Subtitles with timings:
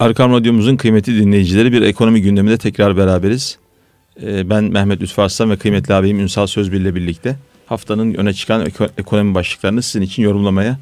[0.00, 3.58] Arkam Radyomuzun kıymetli dinleyicileri bir ekonomi gündeminde tekrar beraberiz.
[4.22, 7.36] Ee, ben Mehmet Lütfü Arslan ve kıymetli abim Ünsal Sözbil ile birlikte
[7.66, 8.66] haftanın öne çıkan
[8.98, 10.78] ekonomi başlıklarını sizin için yorumlamaya,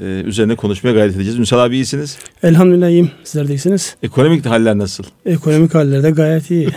[0.00, 1.38] e, üzerine konuşmaya gayret edeceğiz.
[1.38, 2.18] Ünsal abi iyisiniz.
[2.42, 3.10] Elhamdülillah iyiyim.
[3.24, 3.96] Sizler de iyisiniz.
[4.02, 5.04] Ekonomik haller nasıl?
[5.26, 6.68] Ekonomik haller de gayet iyi.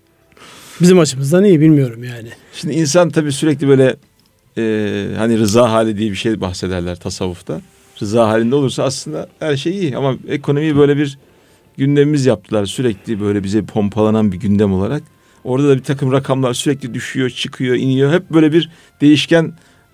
[0.80, 2.28] Bizim açımızdan iyi bilmiyorum yani.
[2.54, 3.96] Şimdi insan tabii sürekli böyle
[4.58, 7.60] e, hani rıza hali diye bir şey bahsederler tasavvufta
[8.02, 9.96] rıza halinde olursa aslında her şey iyi.
[9.96, 11.18] Ama ekonomiyi böyle bir
[11.76, 12.66] gündemimiz yaptılar.
[12.66, 15.02] Sürekli böyle bize pompalanan bir gündem olarak.
[15.44, 18.12] Orada da bir takım rakamlar sürekli düşüyor, çıkıyor, iniyor.
[18.12, 19.52] Hep böyle bir değişken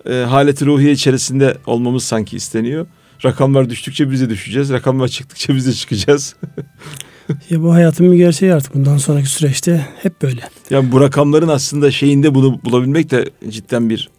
[0.09, 2.87] e, haleti ruhiye içerisinde olmamız sanki isteniyor.
[3.25, 4.71] Rakamlar düştükçe biz de düşeceğiz.
[4.71, 6.35] Rakamlar çıktıkça biz de çıkacağız.
[7.49, 10.41] ya bu hayatın bir gerçeği artık bundan sonraki süreçte hep böyle.
[10.69, 14.09] Yani bu rakamların aslında şeyinde bunu bulabilmek de cidden bir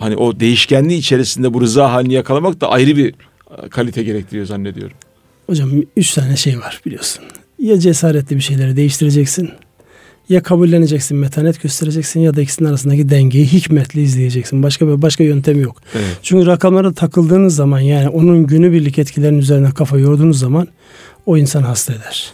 [0.00, 3.14] hani o değişkenliği içerisinde bu rıza halini yakalamak da ayrı bir
[3.64, 4.96] e, kalite gerektiriyor zannediyorum.
[5.46, 7.24] Hocam üç tane şey var biliyorsun.
[7.58, 9.50] Ya cesaretli bir şeyleri değiştireceksin.
[10.28, 14.62] Ya kabulleneceksin, metanet göstereceksin ya da ikisinin arasındaki dengeyi hikmetle izleyeceksin.
[14.62, 15.82] Başka bir başka yöntem yok.
[15.94, 16.18] Evet.
[16.22, 20.68] Çünkü rakamlara takıldığınız zaman yani onun günübirlik etkilerin üzerine kafa yorduğunuz zaman
[21.26, 22.32] o insan hasta eder.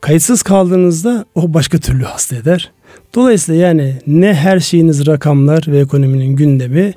[0.00, 2.70] Kayıtsız kaldığınızda o başka türlü hasta eder.
[3.14, 6.94] Dolayısıyla yani ne her şeyiniz rakamlar ve ekonominin gündemi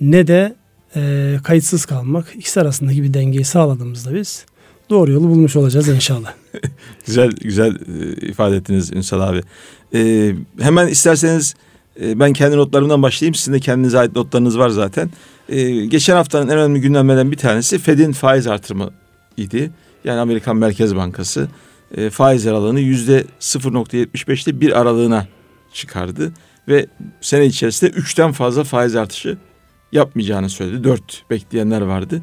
[0.00, 0.54] ne de
[0.96, 4.46] e, kayıtsız kalmak ikisi arasındaki bir dengeyi sağladığımızda biz
[4.90, 6.32] doğru yolu bulmuş olacağız inşallah.
[7.06, 9.40] güzel güzel e, ifade ettiniz Ünsal abi.
[9.94, 11.54] E, hemen isterseniz
[12.00, 13.34] e, ben kendi notlarımdan başlayayım.
[13.34, 15.10] Sizin de kendinize ait notlarınız var zaten.
[15.48, 18.90] E, geçen haftanın en önemli gündemlerden bir tanesi Fed'in faiz artırımı
[19.36, 19.70] idi.
[20.04, 21.48] Yani Amerikan Merkez Bankası
[21.96, 25.26] e, faiz aralığını yüzde 0.75'te bir aralığına
[25.76, 26.32] çıkardı
[26.68, 26.86] ve
[27.20, 29.38] sene içerisinde üçten fazla faiz artışı
[29.92, 30.84] yapmayacağını söyledi.
[30.84, 32.22] Dört bekleyenler vardı.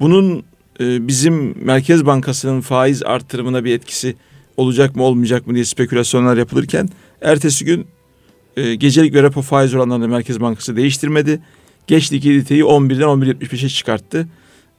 [0.00, 0.44] Bunun
[0.80, 4.16] e, bizim Merkez Bankası'nın faiz artırımına bir etkisi
[4.56, 6.88] olacak mı olmayacak mı diye spekülasyonlar yapılırken
[7.20, 7.86] ertesi gün
[8.56, 11.40] e, gecelik ve repo faiz oranlarını Merkez Bankası değiştirmedi.
[11.86, 14.28] Geç likiditeyi 11'den 11.75'e çıkarttı.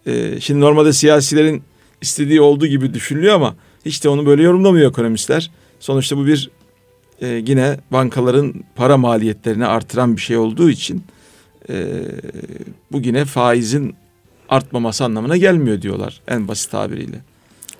[0.05, 1.63] E, şimdi normalde siyasilerin
[2.01, 3.55] istediği olduğu gibi düşünülüyor ama
[3.85, 5.51] hiç de onu böyle yorumlamıyor ekonomistler.
[5.79, 6.49] Sonuçta bu bir
[7.23, 11.03] e, yine bankaların para maliyetlerini artıran bir şey olduğu için
[11.69, 11.85] e,
[12.91, 13.95] bu yine faizin
[14.49, 17.17] artmaması anlamına gelmiyor diyorlar en basit tabiriyle.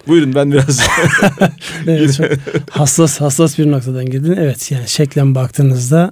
[0.07, 0.79] Buyurun ben biraz
[1.87, 2.19] evet,
[2.69, 4.35] hassas hassas bir noktadan girdin.
[4.39, 6.11] Evet yani şeklen baktığınızda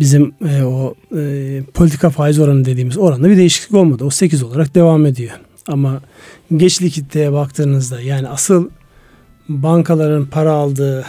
[0.00, 4.04] bizim e, o e, politika faiz oranı dediğimiz oranda bir değişiklik olmadı.
[4.04, 5.32] O 8 olarak devam ediyor.
[5.68, 6.00] Ama
[6.56, 8.70] geç likiditeye baktığınızda yani asıl
[9.48, 11.04] bankaların para aldığı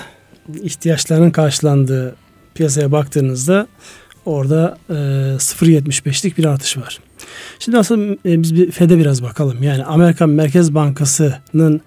[0.64, 2.16] ihtiyaçlarının karşılandığı
[2.56, 3.68] piyasaya baktığınızda
[4.26, 7.00] orada e, 0.75'lik bir artış var.
[7.60, 9.64] Şimdi aslında e, biz bir FED'e biraz bakalım.
[9.64, 11.82] Yani Amerikan Merkez Bankası'nın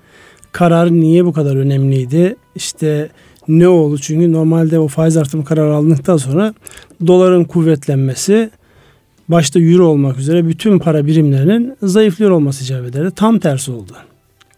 [0.53, 2.37] kararı niye bu kadar önemliydi?
[2.55, 3.11] İşte
[3.49, 3.99] ne oldu?
[3.99, 6.55] Çünkü normalde o faiz artımı kararı alındıktan sonra
[7.07, 8.51] doların kuvvetlenmesi
[9.29, 13.11] başta euro olmak üzere bütün para birimlerinin zayıflıyor olması icap ederdi.
[13.17, 13.93] Tam tersi oldu.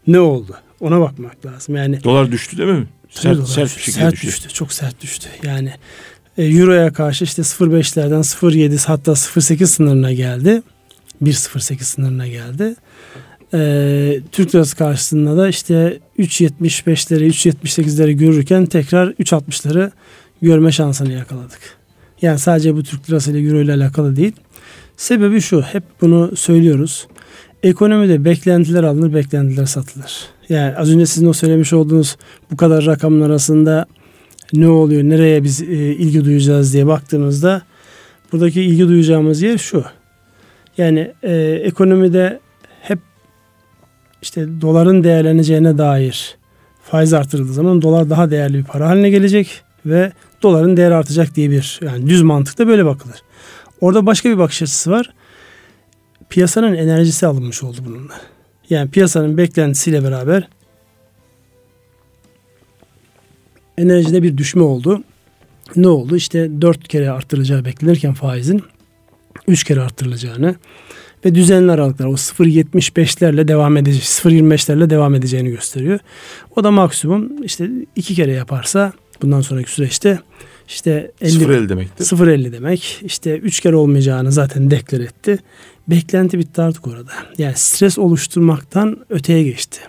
[0.07, 0.57] Ne oldu?
[0.81, 1.77] Ona bakmak lazım.
[1.77, 2.87] Yani dolar düştü değil mi?
[3.17, 4.27] Sert, sert bir şekilde sert düştü.
[4.27, 4.49] düştü.
[4.49, 5.29] Çok sert düştü.
[5.43, 5.73] Yani
[6.39, 10.63] e, Euro'ya karşı işte 0.5'lerden 0.7 hatta 0.8 sınırına geldi.
[11.23, 12.75] 1.08 sınırına geldi.
[13.55, 19.91] E, Türk lirası karşısında da işte 3.75'leri 3.78'leri görürken tekrar 3.60'ları
[20.43, 21.61] görme şansını yakaladık.
[22.23, 24.33] Yani sadece bu Türk lirası ile Euro ile alakalı değil.
[24.97, 27.07] Sebebi şu hep bunu söylüyoruz.
[27.63, 30.27] Ekonomide beklentiler alınır, beklentiler satılır.
[30.49, 32.17] Yani az önce sizin o söylemiş olduğunuz
[32.51, 33.87] bu kadar rakamın arasında
[34.53, 37.63] ne oluyor, nereye biz e, ilgi duyacağız diye baktığımızda
[38.33, 39.85] buradaki ilgi duyacağımız yer şu.
[40.79, 41.35] Yani e,
[41.65, 42.41] ekonomide
[42.83, 42.99] hep
[44.23, 46.37] işte doların değerleneceğine dair
[46.83, 50.13] faiz artırıldığı zaman dolar daha değerli bir para haline gelecek ve
[50.43, 53.17] doların değeri artacak diye bir yani düz mantıkta böyle bakılır.
[53.81, 55.11] Orada başka bir bakış açısı var.
[56.31, 58.15] Piyasanın enerjisi alınmış oldu bununla.
[58.71, 60.49] Yani piyasanın beklentisiyle beraber
[63.79, 65.03] enerjide bir düşme oldu.
[65.77, 66.17] Ne oldu?
[66.17, 68.63] İşte dört kere arttıracağı beklenirken faizin
[69.49, 70.55] üç kere arttırılacağını
[71.25, 76.01] ve düzenli aralıklar o 0.75'lerle devam edecek 0.25'lerle devam edeceğini gösteriyor.
[76.57, 78.93] O da maksimum işte iki kere yaparsa
[79.23, 80.19] bundan sonraki süreçte
[80.69, 82.05] işte 50, 0.50 demektir.
[82.05, 83.01] 0.50 demek.
[83.05, 85.39] İşte üç kere olmayacağını zaten deklar etti.
[85.89, 87.13] Beklenti bitti artık orada.
[87.39, 89.81] Yani stres oluşturmaktan öteye geçti.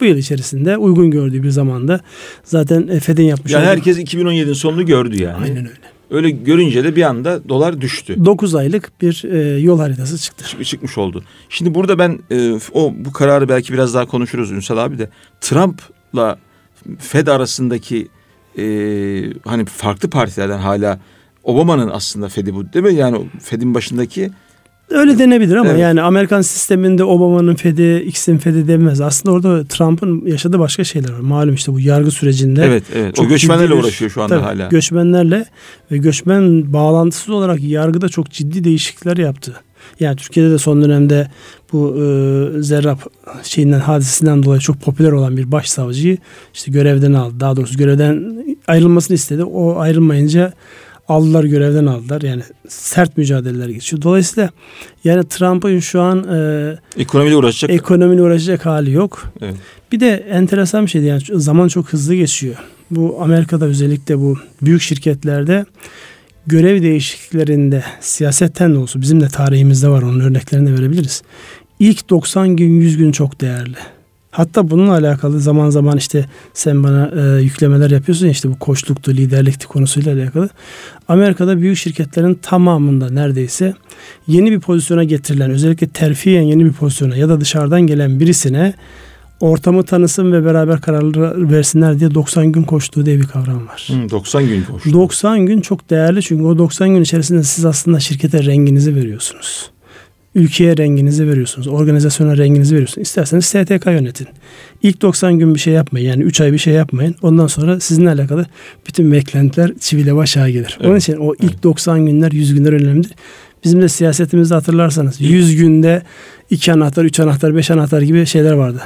[0.00, 2.00] Bu yıl içerisinde uygun gördüğü bir zamanda
[2.44, 5.44] zaten FED'in yapmış Yani herkes 2017'nin sonunu gördü yani.
[5.44, 5.94] Aynen öyle.
[6.10, 8.24] Öyle görünce de bir anda dolar düştü.
[8.24, 10.44] 9 aylık bir e, yol haritası çıktı.
[10.44, 11.24] Çık, çıkmış oldu.
[11.48, 15.08] Şimdi burada ben e, o bu kararı belki biraz daha konuşuruz Ünsal abi de.
[15.40, 16.38] Trump'la
[16.98, 18.08] Fed arasındaki
[18.58, 18.64] e,
[19.44, 20.98] hani farklı partilerden hala
[21.44, 22.94] Obama'nın aslında Fed'i bu değil mi?
[22.94, 24.30] Yani Fed'in başındaki
[24.90, 25.80] Öyle denebilir ama evet.
[25.80, 29.00] yani Amerikan sisteminde Obama'nın Fed'i, X'in Fed'i demez.
[29.00, 31.20] Aslında orada Trump'ın yaşadığı başka şeyler var.
[31.20, 32.64] Malum işte bu yargı sürecinde.
[32.64, 33.20] Evet, evet.
[33.20, 34.68] O göçmenlerle uğraşıyor şu anda tabii, hala.
[34.68, 35.44] Göçmenlerle
[35.90, 39.54] ve göçmen bağlantısız olarak yargıda çok ciddi değişiklikler yaptı.
[40.00, 41.30] Yani Türkiye'de de son dönemde
[41.74, 42.98] bu e, Zerrab
[43.42, 46.18] şeyinden hadisesinden dolayı çok popüler olan bir başsavcıyı
[46.54, 47.40] işte görevden aldı.
[47.40, 49.44] Daha doğrusu görevden ayrılmasını istedi.
[49.44, 50.52] O ayrılmayınca
[51.08, 52.22] aldılar görevden aldılar.
[52.22, 54.02] Yani sert mücadeleler geçiyor.
[54.02, 54.50] Dolayısıyla
[55.04, 59.24] yani Trump'ın şu an e, ekonomiyle uğraşacak ekonomiyle uğraşacak hali yok.
[59.40, 59.54] Evet.
[59.92, 62.54] Bir de enteresan bir şey yani zaman çok hızlı geçiyor.
[62.90, 65.64] Bu Amerika'da özellikle bu büyük şirketlerde
[66.46, 71.22] görev değişikliklerinde siyasetten de olsun bizim de tarihimizde var onun örneklerini de verebiliriz.
[71.78, 73.76] İlk 90 gün 100 gün çok değerli.
[74.30, 79.66] Hatta bununla alakalı zaman zaman işte sen bana e, yüklemeler yapıyorsun işte bu koçluktu, liderlikti
[79.66, 80.48] konusuyla alakalı.
[81.08, 83.74] Amerika'da büyük şirketlerin tamamında neredeyse
[84.26, 88.74] yeni bir pozisyona getirilen özellikle terfiyen yeni bir pozisyona ya da dışarıdan gelen birisine
[89.40, 93.88] ortamı tanısın ve beraber kararlar versinler diye 90 gün koştuğu diye bir kavram var.
[93.90, 94.92] Hmm, 90 gün koştu.
[94.92, 99.70] 90 gün çok değerli çünkü o 90 gün içerisinde siz aslında şirkete renginizi veriyorsunuz
[100.34, 101.68] ülkeye renginizi veriyorsunuz.
[101.68, 103.06] Organizasyona renginizi veriyorsunuz.
[103.06, 104.26] İsterseniz STK yönetin.
[104.82, 106.08] İlk 90 gün bir şey yapmayın.
[106.10, 107.14] Yani 3 ay bir şey yapmayın.
[107.22, 108.46] Ondan sonra sizinle alakalı
[108.88, 110.78] bütün beklentiler çivile başa gelir.
[110.80, 110.90] Evet.
[110.90, 111.62] Onun için o ilk evet.
[111.62, 113.14] 90 günler 100 günler önemlidir.
[113.64, 116.02] Bizim de siyasetimizde hatırlarsanız 100 günde
[116.50, 118.80] 2 anahtar, 3 anahtar, 5 anahtar gibi şeyler vardı.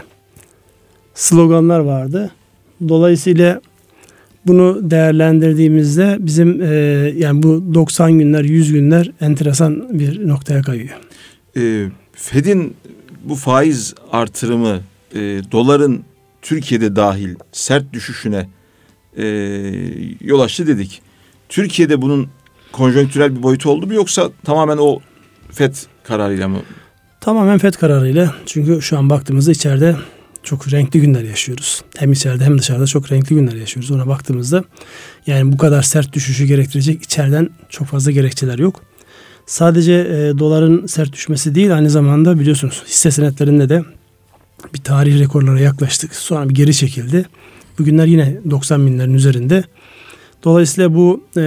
[1.15, 2.31] Sloganlar vardı.
[2.89, 3.61] Dolayısıyla
[4.47, 6.67] bunu değerlendirdiğimizde bizim e,
[7.17, 10.97] yani bu 90 günler, 100 günler enteresan bir noktaya kayıyor
[11.59, 12.77] e, Fed'in
[13.25, 14.81] bu faiz artırımı
[15.15, 15.19] e,
[15.53, 16.05] doların
[16.43, 18.49] Türkiye'de dahil sert düşüşüne
[19.17, 19.27] e,
[20.21, 21.03] yol açtı dedik.
[21.49, 22.29] Türkiye'de bunun
[22.73, 25.01] konjonktürel bir boyutu oldu mu yoksa tamamen o
[25.53, 25.75] FED
[26.05, 26.59] kararıyla mı?
[27.21, 28.35] Tamamen FED kararıyla.
[28.47, 29.97] Çünkü şu an baktığımızda içeride
[30.43, 31.83] çok renkli günler yaşıyoruz.
[31.97, 33.91] Hem içeride hem dışarıda çok renkli günler yaşıyoruz.
[33.91, 34.65] Ona baktığımızda
[35.27, 38.88] yani bu kadar sert düşüşü gerektirecek içeriden çok fazla gerekçeler yok
[39.49, 43.83] sadece e, doların sert düşmesi değil aynı zamanda biliyorsunuz hisse senetlerinde de
[44.75, 46.15] bir tarih rekorlara yaklaştık.
[46.15, 47.27] Sonra bir geri çekildi.
[47.79, 49.65] Bugünler yine 90 binlerin üzerinde.
[50.45, 51.41] Dolayısıyla bu e,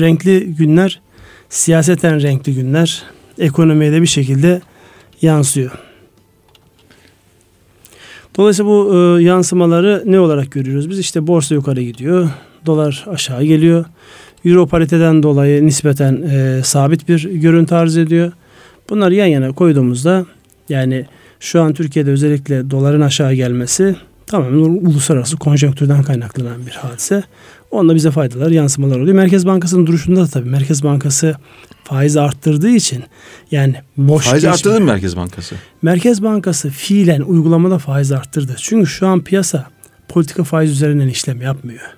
[0.00, 1.00] renkli günler
[1.48, 3.02] siyaseten renkli günler
[3.38, 4.60] ekonomiye de bir şekilde
[5.22, 5.70] yansıyor.
[8.36, 10.90] Dolayısıyla bu e, yansımaları ne olarak görüyoruz?
[10.90, 12.30] Biz işte borsa yukarı gidiyor,
[12.66, 13.84] dolar aşağı geliyor.
[14.48, 18.32] Euro pariteden dolayı nispeten e, sabit bir görüntü arz ediyor.
[18.90, 20.26] Bunları yan yana koyduğumuzda
[20.68, 21.06] yani
[21.40, 23.96] şu an Türkiye'de özellikle doların aşağı gelmesi
[24.26, 27.22] tamamen uluslararası konjonktürden kaynaklanan bir hadise.
[27.70, 29.16] Onda bize faydalar, yansımalar oluyor.
[29.16, 31.34] Merkez Bankası'nın duruşunda da tabii Merkez Bankası
[31.84, 33.04] faiz arttırdığı için
[33.50, 34.50] yani boş Faiz geçme.
[34.50, 35.54] arttırdı mı Merkez Bankası?
[35.82, 38.54] Merkez Bankası fiilen uygulamada faiz arttırdı.
[38.58, 39.66] Çünkü şu an piyasa
[40.08, 41.97] politika faiz üzerinden işlem yapmıyor.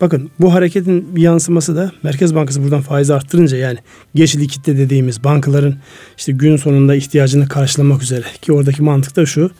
[0.00, 3.78] Bakın bu hareketin bir yansıması da Merkez Bankası buradan faiz arttırınca yani
[4.14, 5.74] geç likitte dediğimiz bankaların
[6.16, 9.50] işte gün sonunda ihtiyacını karşılamak üzere ki oradaki mantık da şu.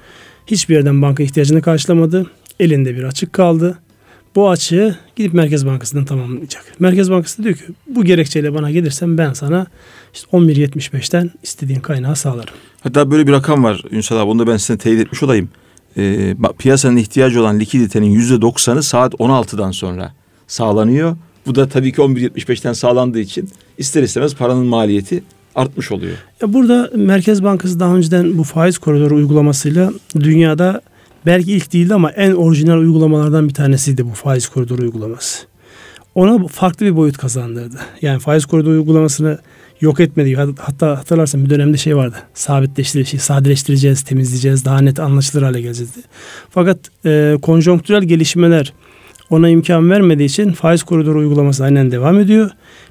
[0.46, 2.30] Hiçbir yerden banka ihtiyacını karşılamadı.
[2.60, 3.78] Elinde bir açık kaldı.
[4.34, 6.64] Bu açığı gidip Merkez Bankası'ndan tamamlayacak.
[6.78, 9.66] Merkez Bankası diyor ki bu gerekçeyle bana gelirsen ben sana
[10.14, 12.54] işte 11.75'ten istediğin kaynağı sağlarım.
[12.80, 15.48] Hatta böyle bir rakam var Ünsal abi onu da ben size teyit etmiş olayım.
[15.96, 20.12] Ee, piyasanın ihtiyacı olan likiditenin %90'ı saat 16'dan sonra
[20.46, 21.16] sağlanıyor.
[21.46, 23.48] Bu da tabii ki 11.75'ten sağlandığı için
[23.78, 25.22] ister istemez paranın maliyeti
[25.54, 26.16] artmış oluyor.
[26.42, 30.80] Ya burada Merkez Bankası daha önceden bu faiz koridoru uygulamasıyla dünyada
[31.26, 35.46] belki ilk değildi ama en orijinal uygulamalardan bir tanesiydi bu faiz koridoru uygulaması.
[36.14, 37.76] Ona farklı bir boyut kazandırdı.
[38.02, 39.38] Yani faiz koridoru uygulamasını
[39.80, 40.36] yok etmedi.
[40.58, 42.16] Hatta hatırlarsan bir dönemde şey vardı.
[42.34, 45.92] Sabitleştireceğiz, şey, sadeleştireceğiz, temizleyeceğiz, daha net anlaşılır hale geleceğiz.
[46.50, 48.72] Fakat e, konjonktürel gelişmeler
[49.30, 52.50] ona imkan vermediği için faiz koridoru uygulaması aynen devam ediyor.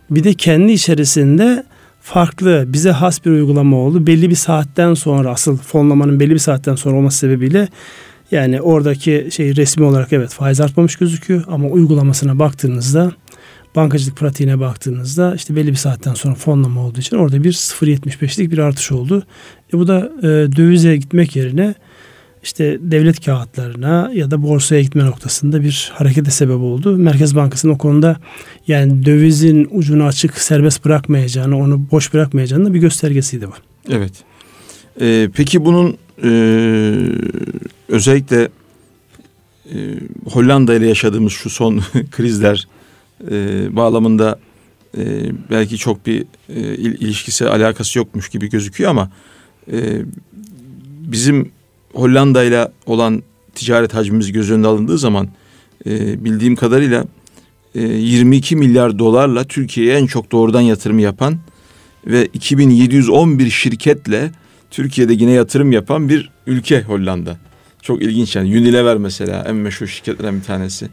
[0.10, 1.64] Bir de kendi içerisinde
[2.02, 4.08] farklı bize has bir uygulama oldu.
[4.08, 7.68] Belli bir saatten sonra asıl fonlamanın belli bir saatten sonra olması sebebiyle
[8.32, 13.12] yani oradaki şey resmi olarak evet faiz artmamış gözüküyor ama uygulamasına baktığınızda
[13.76, 18.58] bankacılık pratiğine baktığınızda işte belli bir saatten sonra fonlama olduğu için orada bir 0.75'lik bir
[18.58, 19.24] artış oldu.
[19.74, 21.76] E bu da e, dövize gitmek yerine
[22.44, 26.98] işte devlet kağıtlarına ya da borsaya gitme noktasında bir harekete sebep oldu.
[26.98, 28.18] Merkez Bankası'nın o konuda
[28.68, 33.54] yani dövizin ucunu açık serbest bırakmayacağını, onu boş bırakmayacağını da bir göstergesiydi bu.
[33.90, 34.12] Evet.
[35.02, 36.30] Ee, peki bunun e,
[37.88, 38.50] özellikle
[39.66, 39.78] e,
[40.32, 41.82] Hollanda ile yaşadığımız şu son
[42.12, 42.68] krizler
[43.32, 43.36] e,
[43.76, 44.40] bağlamında
[44.98, 49.12] e, belki çok bir e, ilişkisi alakası yokmuş gibi gözüküyor ama
[49.72, 50.02] e,
[51.08, 51.52] bizim
[51.94, 53.24] Hollanda ile olan
[53.56, 55.28] ticaret hacmimiz göz önünde alındığı zaman
[55.86, 57.06] e, bildiğim kadarıyla
[57.76, 61.38] e, 22 milyar dolarla Türkiye'ye en çok doğrudan yatırım yapan
[62.08, 64.32] ve 2711 şirketle
[64.72, 67.38] Türkiye'de yine yatırım yapan bir ülke Hollanda.
[67.82, 70.90] Çok ilginç yani Unilever mesela en meşhur şirketlerden bir tanesi.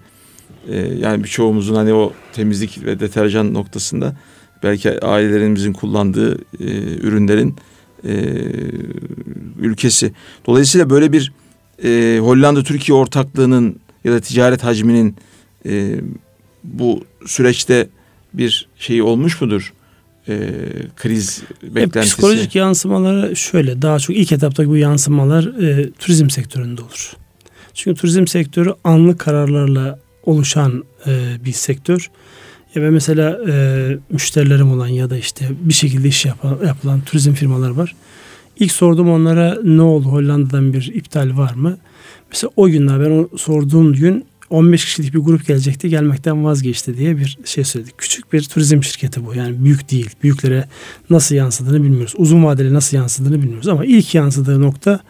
[0.69, 4.17] Ee, yani birçoğumuzun hani o temizlik ve deterjan noktasında
[4.63, 6.65] belki ailelerimizin kullandığı e,
[7.01, 7.57] ürünlerin
[8.05, 8.15] e,
[9.59, 10.13] ülkesi.
[10.47, 11.33] Dolayısıyla böyle bir
[11.85, 15.17] e, Hollanda-Türkiye ortaklığının ya da ticaret hacminin
[15.67, 16.01] e,
[16.65, 17.89] bu süreçte
[18.35, 19.73] bir şey olmuş mudur?
[20.29, 20.51] E,
[20.97, 22.15] kriz beklentisi.
[22.15, 27.13] psikolojik yansımaları şöyle daha çok ilk etaptaki bu yansımalar e, turizm sektöründe olur.
[27.75, 32.11] Çünkü turizm sektörü anlık kararlarla oluşan e, bir sektör.
[32.75, 37.33] Ya ben mesela e, müşterilerim olan ya da işte bir şekilde iş yapan, yapılan turizm
[37.33, 37.95] firmalar var.
[38.59, 41.79] İlk sordum onlara ne oldu Hollanda'dan bir iptal var mı?
[42.31, 47.19] Mesela o günler ben o sorduğum gün 15 kişilik bir grup gelecekti gelmekten vazgeçti diye
[47.19, 47.99] bir şey söyledik.
[47.99, 50.11] Küçük bir turizm şirketi bu yani büyük değil.
[50.23, 50.65] Büyüklere
[51.11, 52.15] nasıl yansıdığını bilmiyoruz.
[52.17, 55.01] Uzun vadeli nasıl yansıdığını bilmiyoruz ama ilk yansıdığı nokta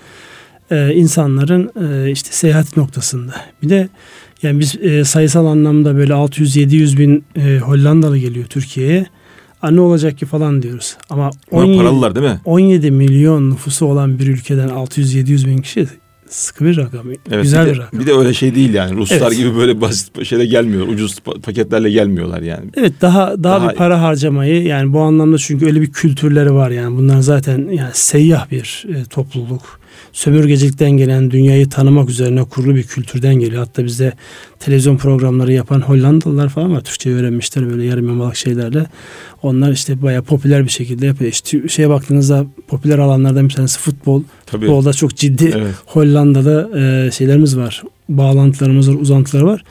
[0.70, 3.34] e, insanların e, işte seyahat noktasında.
[3.62, 3.88] Bir de
[4.42, 9.06] yani biz e, sayısal anlamda böyle 600-700 bin e, Hollandalı geliyor Türkiye'ye.
[9.62, 10.96] A, ne olacak ki falan diyoruz.
[11.10, 12.40] Ama 17, paralılar değil mi?
[12.44, 15.86] 17 milyon nüfusu olan bir ülkeden 600-700 bin kişi
[16.28, 17.06] sıkı bir rakam.
[17.30, 18.00] Evet, güzel bir, bir rakam.
[18.00, 18.96] Bir de öyle şey değil yani.
[18.96, 19.36] Ruslar evet.
[19.36, 20.88] gibi böyle basit şeyle gelmiyor.
[20.88, 22.70] Ucuz paketlerle gelmiyorlar yani.
[22.76, 26.70] Evet daha, daha daha bir para harcamayı yani bu anlamda çünkü öyle bir kültürleri var
[26.70, 26.96] yani.
[26.96, 29.79] Bunlar zaten yani seyyah bir e, topluluk
[30.12, 33.64] sömürgecilikten gelen dünyayı tanımak üzerine kurulu bir kültürden geliyor.
[33.64, 34.12] Hatta bizde
[34.58, 36.80] televizyon programları yapan Hollandalılar falan var.
[36.80, 38.86] Türkçe öğrenmişler böyle yarım yamalak şeylerle.
[39.42, 41.30] Onlar işte bayağı popüler bir şekilde yapıyor.
[41.30, 44.22] İşte şeye baktığınızda popüler alanlardan bir tanesi futbol.
[44.46, 44.66] Tabii.
[44.66, 45.74] Futbolda çok ciddi evet.
[45.86, 47.82] Hollanda'da e, şeylerimiz var.
[48.08, 49.64] Bağlantılarımız var, uzantılar var.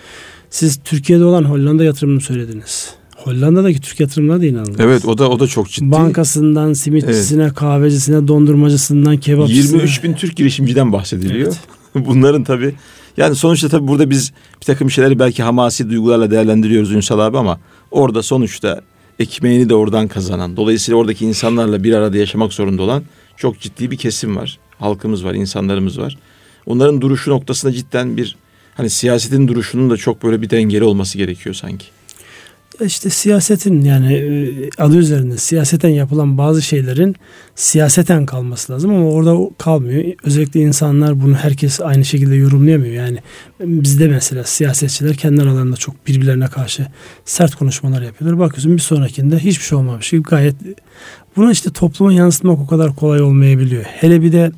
[0.50, 2.99] Siz Türkiye'de olan Hollanda yatırımını söylediniz.
[3.24, 4.80] Hollanda'daki Türk yatırımları da inanılmaz.
[4.80, 5.92] Evet o da o da çok ciddi.
[5.92, 7.54] Bankasından simitçisine, evet.
[7.54, 9.78] kahvecisine, dondurmacısından, kebapçısına.
[9.78, 11.48] 23 bin Türk girişimciden bahsediliyor.
[11.48, 11.60] Evet.
[12.08, 12.76] Bunların tabii
[13.18, 17.60] yani sonuçta tabii burada biz bir takım şeyleri belki hamasi duygularla değerlendiriyoruz Ünsal abi ama
[17.92, 18.82] orada sonuçta
[19.20, 23.04] ekmeğini de oradan kazanan, dolayısıyla oradaki insanlarla bir arada yaşamak zorunda olan
[23.38, 24.60] çok ciddi bir kesim var.
[24.80, 26.18] Halkımız var, insanlarımız var.
[26.66, 28.36] Onların duruşu noktasında cidden bir
[28.76, 31.86] hani siyasetin duruşunun da çok böyle bir dengeli olması gerekiyor sanki
[32.86, 37.15] işte siyasetin yani e, adı üzerinde siyaseten yapılan bazı şeylerin
[37.55, 40.03] siyaseten kalması lazım ama orada kalmıyor.
[40.24, 42.93] Özellikle insanlar bunu herkes aynı şekilde yorumlayamıyor.
[42.93, 43.17] Yani
[43.59, 46.88] bizde mesela siyasetçiler kendi aralarında çok birbirlerine karşı
[47.25, 48.39] sert konuşmalar yapıyorlar.
[48.39, 50.55] Bakıyorsun bir sonrakinde hiçbir şey olmamış gibi gayet
[51.36, 53.83] bunu işte topluma yansıtmak o kadar kolay olmayabiliyor.
[53.83, 54.51] Hele bir de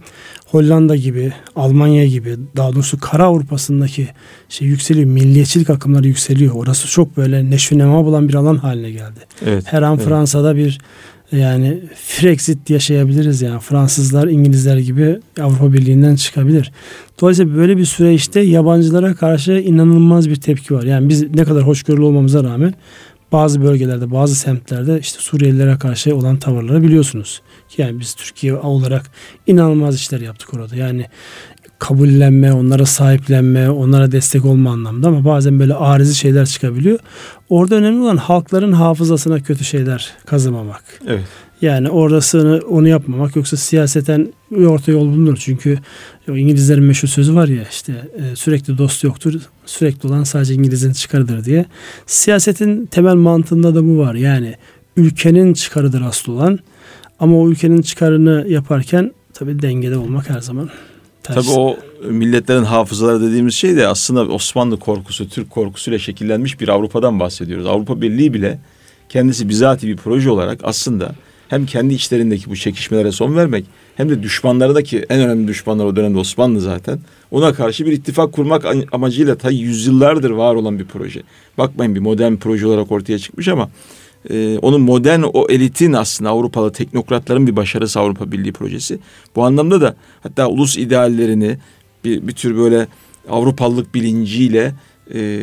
[0.51, 4.07] Hollanda gibi, Almanya gibi daha doğrusu Kara Avrupa'sındaki
[4.49, 5.05] şey yükseliyor.
[5.05, 6.55] Milliyetçilik akımları yükseliyor.
[6.55, 9.19] Orası çok böyle neşvinema bulan bir alan haline geldi.
[9.45, 10.07] Evet, Her an evet.
[10.07, 10.79] Fransa'da bir
[11.31, 13.59] yani Frexit yaşayabiliriz yani.
[13.59, 16.71] Fransızlar, İngilizler gibi Avrupa Birliği'nden çıkabilir.
[17.21, 20.83] Dolayısıyla böyle bir süreçte yabancılara karşı inanılmaz bir tepki var.
[20.83, 22.73] Yani biz ne kadar hoşgörülü olmamıza rağmen
[23.31, 27.41] bazı bölgelerde, bazı semtlerde işte Suriyelilere karşı olan tavırları biliyorsunuz.
[27.77, 29.11] Yani biz Türkiye olarak
[29.47, 30.75] inanılmaz işler yaptık orada.
[30.75, 31.05] Yani
[31.81, 36.99] kabullenme, onlara sahiplenme, onlara destek olma anlamda ama bazen böyle arizi şeyler çıkabiliyor.
[37.49, 40.83] Orada önemli olan halkların hafızasına kötü şeyler kazımamak.
[41.07, 41.23] Evet.
[41.61, 45.37] Yani orasını onu yapmamak yoksa siyaseten bir orta yol bulunur.
[45.37, 45.79] Çünkü
[46.27, 49.33] İngilizlerin meşhur sözü var ya işte e, sürekli dost yoktur.
[49.65, 51.65] Sürekli olan sadece İngiliz'in çıkarıdır diye.
[52.05, 54.15] Siyasetin temel mantığında da bu var.
[54.15, 54.55] Yani
[54.97, 56.59] ülkenin çıkarıdır asıl olan.
[57.19, 60.69] Ama o ülkenin çıkarını yaparken tabii dengede olmak her zaman
[61.23, 61.77] Tabii o
[62.09, 67.65] milletlerin hafızaları dediğimiz şey de aslında Osmanlı korkusu, Türk korkusuyla şekillenmiş bir Avrupa'dan bahsediyoruz.
[67.65, 68.59] Avrupa Birliği bile
[69.09, 71.15] kendisi bizatihi bir proje olarak aslında
[71.49, 76.19] hem kendi içlerindeki bu çekişmelere son vermek hem de düşmanlarındaki en önemli düşmanlar o dönemde
[76.19, 76.99] Osmanlı zaten.
[77.31, 81.21] Ona karşı bir ittifak kurmak amacıyla ta yüzyıllardır var olan bir proje.
[81.57, 83.69] Bakmayın bir modern proje olarak ortaya çıkmış ama
[84.29, 88.99] e, onun modern o elitin aslında Avrupalı teknokratların bir başarısı Avrupa Birliği projesi.
[89.35, 91.57] Bu anlamda da hatta ulus ideallerini
[92.03, 92.87] bir, bir tür böyle
[93.29, 94.73] Avrupalılık bilinciyle
[95.13, 95.41] e,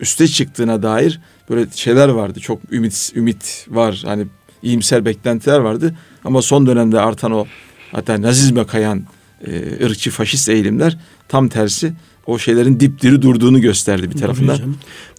[0.00, 2.40] üste çıktığına dair böyle şeyler vardı.
[2.40, 4.02] Çok ümit ümit var.
[4.06, 4.26] Hani
[4.62, 5.94] iyimser beklentiler vardı.
[6.24, 7.46] Ama son dönemde artan o
[7.92, 9.04] hatta nazizme kayan
[9.46, 11.92] e, ırkçı faşist eğilimler tam tersi
[12.26, 14.58] o şeylerin dipdiri durduğunu gösterdi bir tarafından.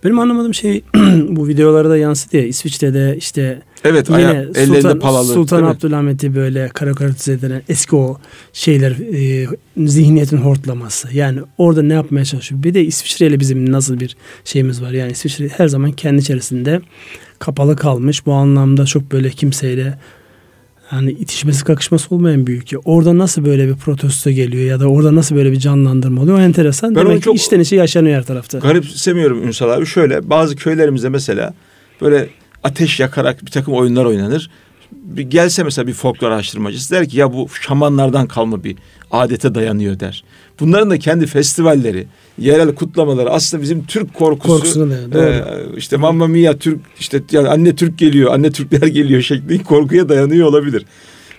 [0.03, 0.83] Benim anlamadığım şey
[1.29, 5.33] bu videolara da yansıdı ya İsviçre'de işte Evet yine aya, Sultan, palalı.
[5.33, 8.17] Sultan Abdülhamit'i böyle karikatürize edilen eski o
[8.53, 9.47] şeyler e,
[9.77, 11.07] zihniyetin hortlaması.
[11.13, 12.63] Yani orada ne yapmaya çalışıyor?
[12.63, 14.91] Bir de İsviçre ile bizim nasıl bir şeyimiz var?
[14.91, 16.81] Yani İsviçre her zaman kendi içerisinde
[17.39, 18.25] kapalı kalmış.
[18.25, 19.97] Bu anlamda çok böyle kimseyle
[20.91, 22.77] yani itişmesi kakışması olmayan bir ülke.
[22.77, 26.41] Orada nasıl böyle bir protesto geliyor ya da orada nasıl böyle bir canlandırma oluyor o
[26.41, 26.95] enteresan.
[26.95, 28.59] Ben Demek ki içten içe yaşanıyor her tarafta.
[28.59, 29.85] Garipsemiyorum Ünsal abi.
[29.85, 31.53] Şöyle bazı köylerimizde mesela
[32.01, 32.29] böyle
[32.63, 34.49] ateş yakarak bir takım oyunlar oynanır.
[34.91, 38.75] Bir gelse mesela bir folklor araştırmacısı der ki ya bu şamanlardan kalma bir
[39.11, 40.23] adete dayanıyor der.
[40.59, 44.53] Bunların da kendi festivalleri, yerel kutlamaları aslında bizim Türk korkusu.
[44.53, 45.23] Korkusuna dayanıyor.
[45.25, 50.09] E, işte Mamma Mia Türk işte yani anne Türk geliyor, anne Türkler geliyor şeklinde korkuya
[50.09, 50.85] dayanıyor olabilir.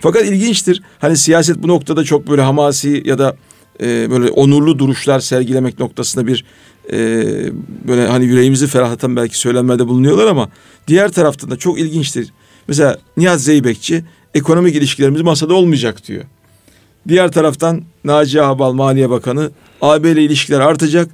[0.01, 0.83] Fakat ilginçtir.
[0.99, 3.37] Hani siyaset bu noktada çok böyle hamasi ya da
[3.81, 6.45] e, böyle onurlu duruşlar sergilemek noktasında bir
[6.93, 6.97] e,
[7.89, 10.49] böyle hani yüreğimizi ferahlatan belki söylenmede bulunuyorlar ama
[10.89, 12.33] diğer taraftan da çok ilginçtir.
[12.69, 16.25] Mesela Nihat Zeybekçi ekonomik ilişkilerimiz masada olmayacak diyor.
[17.09, 19.51] Diğer taraftan Naci Ağbal Maliye Bakanı
[19.83, 21.09] AB ile ilişkiler artacak.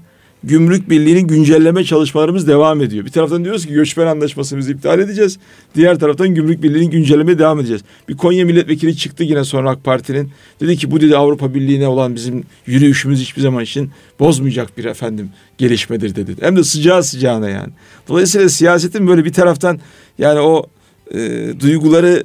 [0.45, 3.05] Gümrük Birliği'nin güncelleme çalışmalarımız devam ediyor.
[3.05, 5.39] Bir taraftan diyoruz ki göçmen anlaşmasımızı iptal edeceğiz.
[5.75, 7.83] Diğer taraftan Gümrük Birliği'nin güncellemeye devam edeceğiz.
[8.09, 10.31] Bir Konya milletvekili çıktı yine sonra AK Parti'nin.
[10.61, 15.31] Dedi ki bu dedi Avrupa Birliği'ne olan bizim yürüyüşümüz hiçbir zaman için bozmayacak bir efendim
[15.59, 16.37] gelişmedir dedi.
[16.41, 17.73] Hem de sıcağı sıcağına yani.
[18.09, 19.81] Dolayısıyla siyasetin böyle bir taraftan
[20.19, 20.67] yani o
[21.15, 22.25] e, duyguları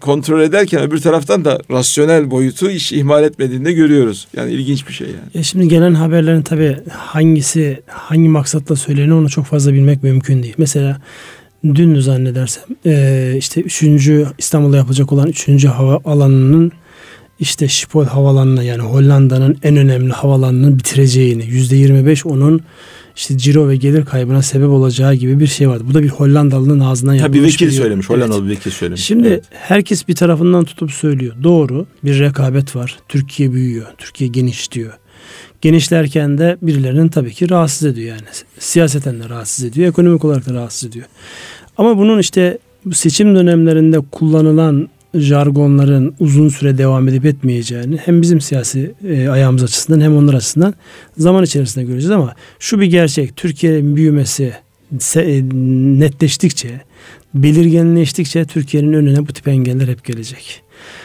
[0.00, 4.28] kontrol ederken öbür taraftan da rasyonel boyutu iş ihmal etmediğinde görüyoruz.
[4.36, 5.30] Yani ilginç bir şey yani.
[5.34, 10.54] Ya şimdi gelen haberlerin tabii hangisi hangi maksatla söyleniyor onu çok fazla bilmek mümkün değil.
[10.58, 11.00] Mesela
[11.64, 13.82] dün zannedersem e, işte 3.
[14.38, 15.64] İstanbul'da yapılacak olan 3.
[15.64, 16.72] hava alanının
[17.40, 22.60] işte Schiphol havalanına yani Hollanda'nın en önemli havalanını bitireceğini %25 onun
[23.16, 25.84] işte ciro ve gelir kaybına sebep olacağı gibi bir şey vardı.
[25.88, 27.38] Bu da bir Hollandalı'nın ağzından yapılmış.
[27.38, 28.10] bir vekil bir söylemiş.
[28.10, 28.50] Hollandalı evet.
[28.50, 29.04] bir vekil söylemiş.
[29.04, 29.44] Şimdi evet.
[29.50, 31.34] herkes bir tarafından tutup söylüyor.
[31.42, 32.98] Doğru bir rekabet var.
[33.08, 33.86] Türkiye büyüyor.
[33.98, 34.92] Türkiye genişliyor.
[35.60, 38.28] Genişlerken de birilerinin tabii ki rahatsız ediyor yani.
[38.58, 39.88] Siyaseten de rahatsız ediyor.
[39.88, 41.06] Ekonomik olarak da rahatsız ediyor.
[41.76, 48.40] Ama bunun işte bu seçim dönemlerinde kullanılan jargonların uzun süre devam edip etmeyeceğini hem bizim
[48.40, 50.74] siyasi e, ayağımız açısından hem onlar açısından
[51.18, 54.52] zaman içerisinde göreceğiz ama şu bir gerçek Türkiye'nin büyümesi
[55.16, 55.42] e,
[56.00, 56.80] netleştikçe
[57.34, 60.62] belirginleştikçe Türkiye'nin önüne bu tip engeller hep gelecek.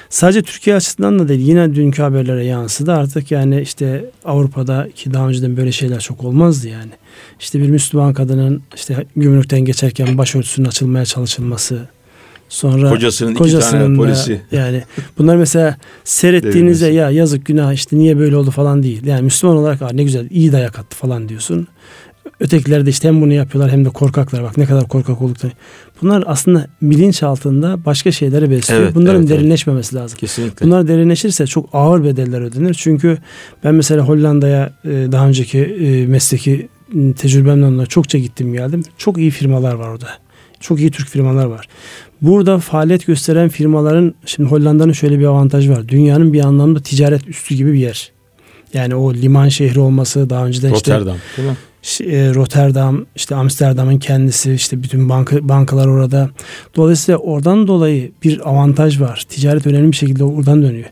[0.10, 5.28] Sadece Türkiye açısından da değil yine dünkü haberlere yansıdı artık yani işte Avrupa'da ki daha
[5.28, 6.92] önceden böyle şeyler çok olmazdı yani.
[7.40, 11.88] İşte bir Müslüman kadının işte gümrükten geçerken başörtüsünün açılmaya çalışılması
[12.50, 14.42] Sonra kocasının, kocasının iki tane polisi.
[14.52, 14.84] Yani
[15.18, 19.06] bunlar mesela seyrettiğinizde ya yazık günah işte niye böyle oldu falan değil.
[19.06, 21.68] Yani Müslüman olarak ne güzel iyi dayak attı falan diyorsun.
[22.40, 24.44] Ötekiler de işte hem bunu yapıyorlar hem de korkaklar.
[24.44, 25.52] Bak ne kadar korkak oldukları.
[26.02, 28.82] Bunlar aslında bilinç altında başka şeyleri besliyor.
[28.82, 30.04] Evet, Bunların evet, derinleşmemesi evet.
[30.04, 30.18] lazım.
[30.20, 30.66] Kesinlikle.
[30.66, 32.74] Bunlar derinleşirse çok ağır bedeller ödenir.
[32.74, 33.18] Çünkü
[33.64, 36.70] ben mesela Hollanda'ya e, daha önceki e, mesleki
[37.18, 38.84] tecrübemden çokça gittim geldim.
[38.98, 40.08] Çok iyi firmalar var orada.
[40.60, 41.68] Çok iyi Türk firmalar var.
[42.22, 45.88] Burada faaliyet gösteren firmaların şimdi Hollanda'nın şöyle bir avantajı var.
[45.88, 48.12] Dünyanın bir anlamda ticaret üstü gibi bir yer.
[48.74, 51.58] Yani o liman şehri olması daha önceden Rotterdam, işte değil mi?
[52.02, 56.30] E, Rotterdam, işte Amsterdam'ın kendisi, işte bütün banka, bankalar orada.
[56.76, 59.26] Dolayısıyla oradan dolayı bir avantaj var.
[59.30, 60.90] Ticaret önemli bir şekilde oradan dönüyor.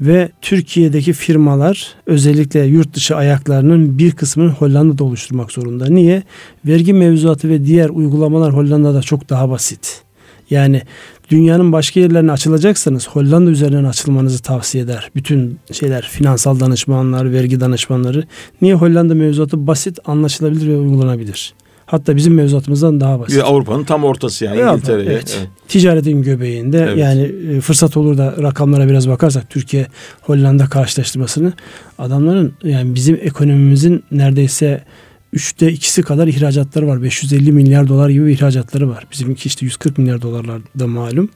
[0.00, 5.86] Ve Türkiye'deki firmalar özellikle yurt dışı ayaklarının bir kısmını Hollanda'da oluşturmak zorunda.
[5.86, 6.22] Niye?
[6.66, 10.07] Vergi mevzuatı ve diğer uygulamalar Hollanda'da çok daha basit.
[10.50, 10.82] Yani
[11.30, 15.10] dünyanın başka yerlerine açılacaksanız Hollanda üzerinden açılmanızı tavsiye eder.
[15.16, 18.24] Bütün şeyler finansal danışmanlar, vergi danışmanları.
[18.62, 21.54] Niye Hollanda mevzuatı basit, anlaşılabilir ve uygulanabilir?
[21.86, 23.42] Hatta bizim mevzuatımızdan daha basit.
[23.44, 25.02] Avrupa'nın tam ortası yani İngiltere.
[25.02, 25.36] Evet.
[25.38, 25.48] evet.
[25.68, 26.98] Ticaretin göbeğinde evet.
[26.98, 29.86] yani e, fırsat olur da rakamlara biraz bakarsak Türkiye
[30.22, 31.52] Hollanda karşılaştırmasını
[31.98, 34.84] adamların yani bizim ekonomimizin neredeyse
[35.32, 37.02] üçte ikisi kadar ihracatları var.
[37.02, 39.06] 550 milyar dolar gibi ihracatları var.
[39.12, 41.28] Bizimki işte 140 milyar dolarlarda malum.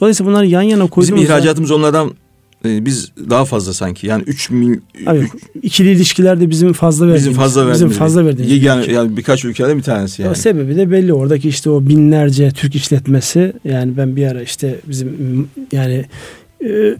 [0.00, 1.22] Dolayısıyla bunları yan yana koyduğumuzda...
[1.22, 2.14] Bizim ihracatımız onlardan
[2.64, 4.06] e, biz daha fazla sanki.
[4.06, 4.80] Yani 3 mil...
[5.06, 5.28] Abi,
[5.62, 7.26] ikili ilişkilerde bizim fazla verdiğimiz.
[7.26, 7.90] Bizim fazla verdiğimiz.
[7.90, 8.62] Bizim fazla verdiğimiz.
[8.62, 10.30] Yani, yani birkaç ülkede bir tanesi yani.
[10.30, 11.12] O sebebi de belli.
[11.12, 16.04] Oradaki işte o binlerce Türk işletmesi yani ben bir ara işte bizim yani
[16.64, 16.96] e,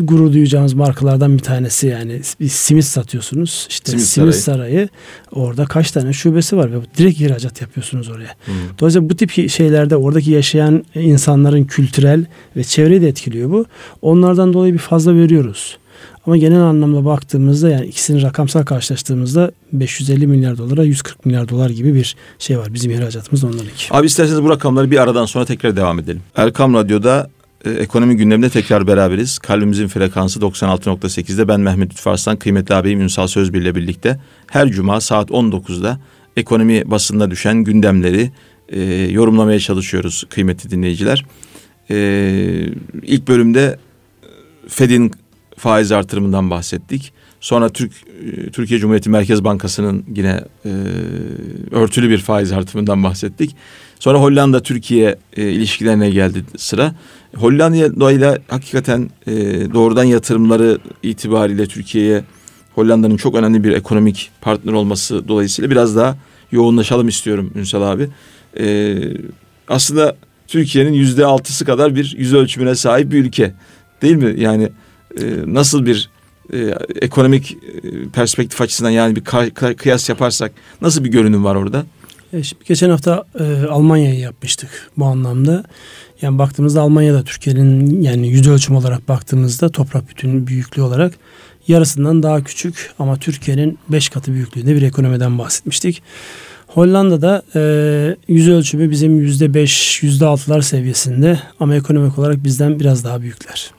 [0.00, 4.62] gurur duyacağımız markalardan bir tanesi yani bir simit satıyorsunuz işte simit, simit sarayı.
[4.62, 4.88] sarayı
[5.32, 8.34] orada kaç tane şubesi var ve direkt ihracat yapıyorsunuz oraya.
[8.44, 8.54] Hmm.
[8.78, 12.24] Dolayısıyla bu tip şeylerde oradaki yaşayan insanların kültürel
[12.56, 13.64] ve çevreyi de etkiliyor bu.
[14.02, 15.78] Onlardan dolayı bir fazla veriyoruz.
[16.26, 21.94] Ama genel anlamda baktığımızda yani ikisini rakamsal karşılaştırdığımızda 550 milyar dolara 140 milyar dolar gibi
[21.94, 22.74] bir şey var.
[22.74, 23.86] Bizim ihracatımız onlarınki.
[23.90, 26.22] Abi isterseniz bu rakamları bir aradan sonra tekrar devam edelim.
[26.36, 27.30] Erkam Radyo'da
[27.64, 29.38] e, ekonomi gündeminde tekrar beraberiz.
[29.38, 35.30] Kalbimizin frekansı 96.8'de ben Mehmet Lütfarslan, kıymetli abim Ünsal Sözbir ile birlikte her cuma saat
[35.30, 36.00] 19'da
[36.36, 38.30] ekonomi basında düşen gündemleri
[38.68, 41.24] e, yorumlamaya çalışıyoruz kıymetli dinleyiciler.
[41.90, 41.96] E,
[43.02, 43.78] ilk bölümde
[44.68, 45.12] Fed'in
[45.56, 47.12] faiz artırımından bahsettik.
[47.40, 50.70] Sonra Türk e, Türkiye Cumhuriyeti Merkez Bankası'nın yine e,
[51.70, 53.56] örtülü bir faiz artırımından bahsettik.
[54.00, 56.94] Sonra Hollanda Türkiye e, ilişkilerine geldi sıra.
[57.36, 59.32] Hollanda ile hakikaten e,
[59.74, 62.24] doğrudan yatırımları itibariyle Türkiye'ye
[62.74, 66.16] Hollanda'nın çok önemli bir ekonomik partner olması dolayısıyla biraz daha
[66.52, 68.08] yoğunlaşalım istiyorum Ünsal abi.
[68.60, 68.96] E,
[69.68, 73.54] aslında Türkiye'nin yüzde altısı kadar bir yüz ölçümüne sahip bir ülke
[74.02, 74.40] değil mi?
[74.40, 74.68] Yani
[75.20, 76.10] e, nasıl bir
[76.52, 79.24] e, ekonomik e, perspektif açısından yani bir
[79.74, 81.86] kıyas yaparsak nasıl bir görünüm var orada?
[82.32, 85.64] E şimdi geçen hafta e, Almanya'yı yapmıştık bu anlamda.
[86.22, 91.14] Yani baktığımızda Almanya'da Türkiye'nin yani yüz ölçüm olarak baktığımızda toprak bütün büyüklüğü olarak
[91.68, 96.02] yarısından daha küçük ama Türkiye'nin beş katı büyüklüğünde bir ekonomiden bahsetmiştik.
[96.66, 97.62] Hollanda'da e,
[98.28, 103.70] yüz ölçümü bizim yüzde beş, yüzde altılar seviyesinde ama ekonomik olarak bizden biraz daha büyükler.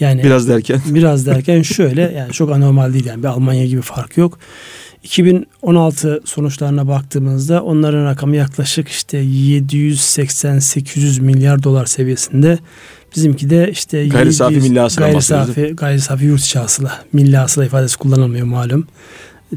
[0.00, 4.16] Yani biraz derken biraz derken şöyle yani çok anormal değil yani bir Almanya gibi fark
[4.16, 4.38] yok.
[5.02, 12.58] 2016 sonuçlarına baktığımızda onların rakamı yaklaşık işte 780-800 milyar dolar seviyesinde.
[13.16, 17.04] Bizimki de işte gayri safi milli hasıla gayri safi, gayri safi yurt içi hasıla.
[17.12, 18.86] Milli hasıla ifadesi kullanılmıyor malum.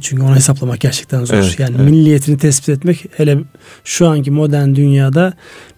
[0.01, 1.35] Çünkü onu hesaplamak gerçekten zor.
[1.35, 1.89] Evet, yani evet.
[1.89, 3.37] milliyetini tespit etmek hele
[3.83, 5.33] şu anki modern dünyada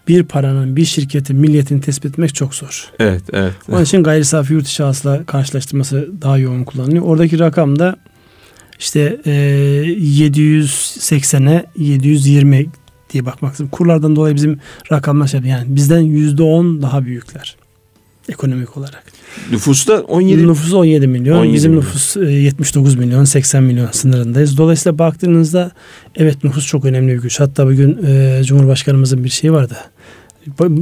[0.08, 2.90] bir paranın, bir şirketin milliyetini tespit etmek çok zor.
[3.00, 3.54] Evet, evet.
[3.72, 7.04] Onun için gayri safi yurt içi hasıla karşılaştırması daha yoğun kullanılıyor.
[7.04, 7.96] Oradaki rakam da
[8.80, 12.66] işte e, 780'e 720
[13.10, 13.68] diye bakmak lazım.
[13.68, 14.60] Kurlardan dolayı bizim
[14.92, 17.56] rakamlar şey yani bizden yüzde on daha büyükler
[18.30, 19.04] ekonomik olarak.
[19.52, 21.38] Nüfusta 17 Nüfus 17 milyon.
[21.38, 21.84] 17 bizim milyon.
[21.84, 24.58] nüfus 79 e, milyon, 80 milyon sınırındayız.
[24.58, 25.72] Dolayısıyla baktığınızda
[26.16, 27.40] evet nüfus çok önemli bir güç.
[27.40, 29.78] Hatta bugün e, Cumhurbaşkanımızın bir şeyi vardı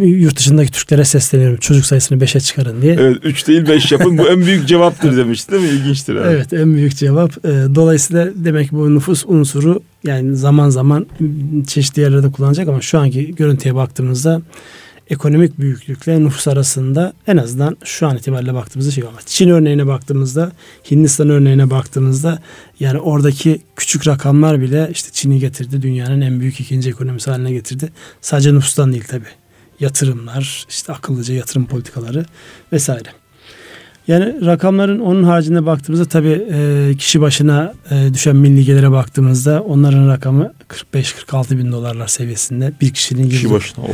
[0.01, 1.57] yurt dışındaki Türklere sesleniyorum.
[1.57, 2.93] Çocuk sayısını 5'e çıkarın diye.
[2.93, 4.17] Evet 3 değil 5 yapın.
[4.17, 5.69] Bu en büyük cevaptır demişti değil mi?
[5.69, 6.27] İlginçtir abi.
[6.27, 7.45] Evet en büyük cevap.
[7.45, 11.07] Ee, dolayısıyla demek ki bu nüfus unsuru yani zaman zaman
[11.67, 14.41] çeşitli yerlerde kullanacak ama şu anki görüntüye baktığımızda
[15.09, 19.13] ekonomik büyüklükle nüfus arasında en azından şu an itibariyle baktığımızda şey var.
[19.25, 20.51] Çin örneğine baktığımızda,
[20.91, 22.39] Hindistan örneğine baktığımızda
[22.79, 25.81] yani oradaki küçük rakamlar bile işte Çin'i getirdi.
[25.81, 27.89] Dünyanın en büyük ikinci ekonomisi haline getirdi.
[28.21, 29.44] Sadece nüfustan değil tabii
[29.79, 32.25] yatırımlar, işte akıllıca yatırım politikaları
[32.73, 33.09] vesaire.
[34.07, 40.07] Yani rakamların onun haricinde baktığımızda tabii e, kişi başına e, düşen milli gelire baktığımızda onların
[40.07, 40.53] rakamı
[40.93, 43.85] 45-46 bin dolarlar seviyesinde bir kişinin kişi başına.
[43.85, 43.89] Oo.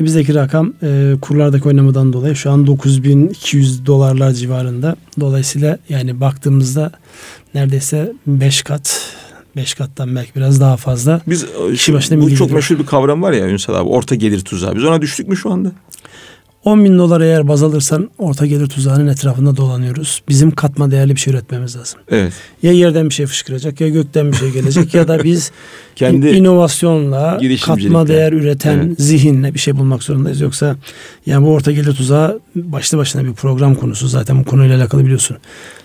[0.00, 4.96] E, bizdeki rakam e, kurlardaki oynamadan dolayı şu an 9200 dolarlar civarında.
[5.20, 6.92] Dolayısıyla yani baktığımızda
[7.54, 9.14] neredeyse 5 kat
[9.56, 11.20] Beş kattan belki biraz daha fazla.
[11.26, 14.40] Biz e, kişi başına bu çok meşhur bir kavram var ya Ünsal abi orta gelir
[14.40, 14.76] tuzağı.
[14.76, 15.72] Biz ona düştük mü şu anda?
[16.64, 20.22] 10 bin dolar eğer baz alırsan orta gelir tuzağının etrafında dolanıyoruz.
[20.28, 22.00] Bizim katma değerli bir şey üretmemiz lazım.
[22.10, 22.32] Evet.
[22.62, 25.52] Ya yerden bir şey fışkıracak ya gökten bir şey gelecek ya da biz
[25.96, 29.00] kendi inovasyonla katma değer üreten evet.
[29.00, 30.40] zihinle bir şey bulmak zorundayız.
[30.40, 30.76] Yoksa
[31.26, 35.36] yani bu orta gelir tuzağı başlı başına bir program konusu zaten bu konuyla alakalı biliyorsun.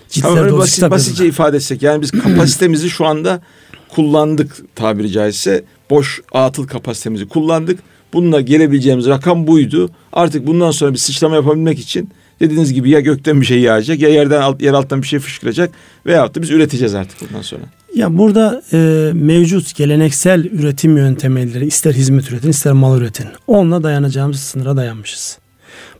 [0.08, 3.40] Ciltler Ama basit, basitçe ifade etsek yani biz kapasitemizi şu anda
[3.88, 7.78] kullandık tabiri caizse boş atıl kapasitemizi kullandık.
[8.12, 9.90] Bununla gelebileceğimiz rakam buydu.
[10.12, 14.08] Artık bundan sonra bir sıçrama yapabilmek için dediğiniz gibi ya gökten bir şey yağacak ya
[14.08, 15.70] yerden alt, yer alttan bir şey fışkıracak
[16.06, 17.62] veyahut da biz üreteceğiz artık bundan sonra.
[17.94, 23.26] Ya burada e, mevcut geleneksel üretim yöntemleri ister hizmet üretin ister mal üretin.
[23.46, 25.38] Onunla dayanacağımız sınıra dayanmışız.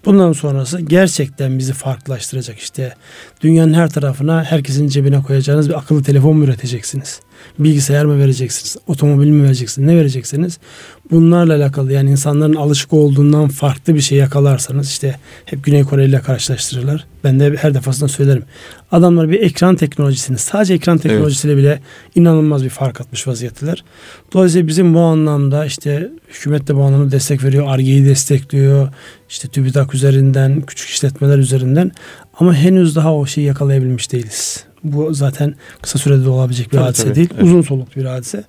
[0.05, 2.95] Bundan sonrası gerçekten bizi farklılaştıracak işte.
[3.41, 7.21] Dünyanın her tarafına herkesin cebine koyacağınız bir akıllı telefon mu üreteceksiniz?
[7.59, 8.77] Bilgisayar mı vereceksiniz?
[8.87, 9.89] Otomobil mi vereceksiniz?
[9.89, 10.59] Ne vereceksiniz?
[11.11, 16.21] Bunlarla alakalı yani insanların alışık olduğundan farklı bir şey yakalarsanız işte hep Güney Kore ile
[16.21, 17.05] karşılaştırırlar.
[17.25, 18.43] Ben de her defasında söylerim.
[18.93, 21.63] Adamlar bir ekran teknolojisini sadece ekran teknolojisiyle evet.
[21.65, 21.81] bile
[22.15, 23.85] inanılmaz bir fark atmış vaziyetteler.
[24.33, 27.65] Dolayısıyla bizim bu anlamda işte hükümet de bu anlamda destek veriyor.
[27.69, 28.89] Arge'yi destekliyor.
[29.29, 31.93] İşte TÜBİTAK üzerinden, küçük işletmeler üzerinden
[32.39, 34.68] ama henüz daha o şeyi yakalayabilmiş değiliz.
[34.85, 37.29] Bu zaten kısa sürede de olabilecek bir tabii, hadise tabii, değil.
[37.35, 37.45] Evet.
[37.45, 38.45] Uzun soluklu bir hadise.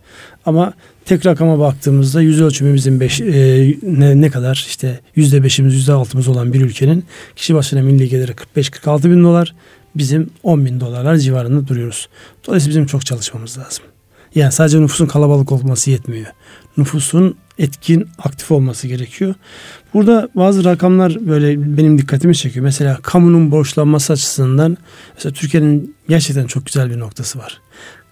[0.45, 0.73] Ama
[1.05, 6.27] tek rakama baktığımızda yüz ölçümümüzün beş, e, ne, ne kadar işte yüzde beşimiz yüzde altımız
[6.27, 9.55] olan bir ülkenin kişi başına milli geliri 45-46 bin dolar.
[9.95, 12.09] Bizim 10 bin dolarlar civarında duruyoruz.
[12.47, 13.83] Dolayısıyla bizim çok çalışmamız lazım.
[14.35, 16.27] Yani sadece nüfusun kalabalık olması yetmiyor.
[16.77, 19.35] Nüfusun etkin, aktif olması gerekiyor.
[19.93, 22.63] Burada bazı rakamlar böyle benim dikkatimi çekiyor.
[22.63, 24.77] Mesela kamunun borçlanması açısından
[25.15, 27.61] mesela Türkiye'nin gerçekten çok güzel bir noktası var.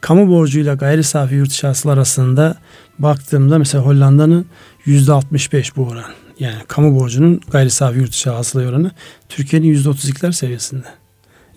[0.02, 2.56] Kamu borcuyla gayri safi yurt arasında
[3.00, 4.46] baktığımda mesela Hollanda'nın
[4.86, 6.12] yüzde 65 bu oran.
[6.40, 8.92] Yani kamu borcunun gayri safi yurt içi oranı
[9.30, 10.88] Türkiye'nin yüzde 32'ler seviyesinde.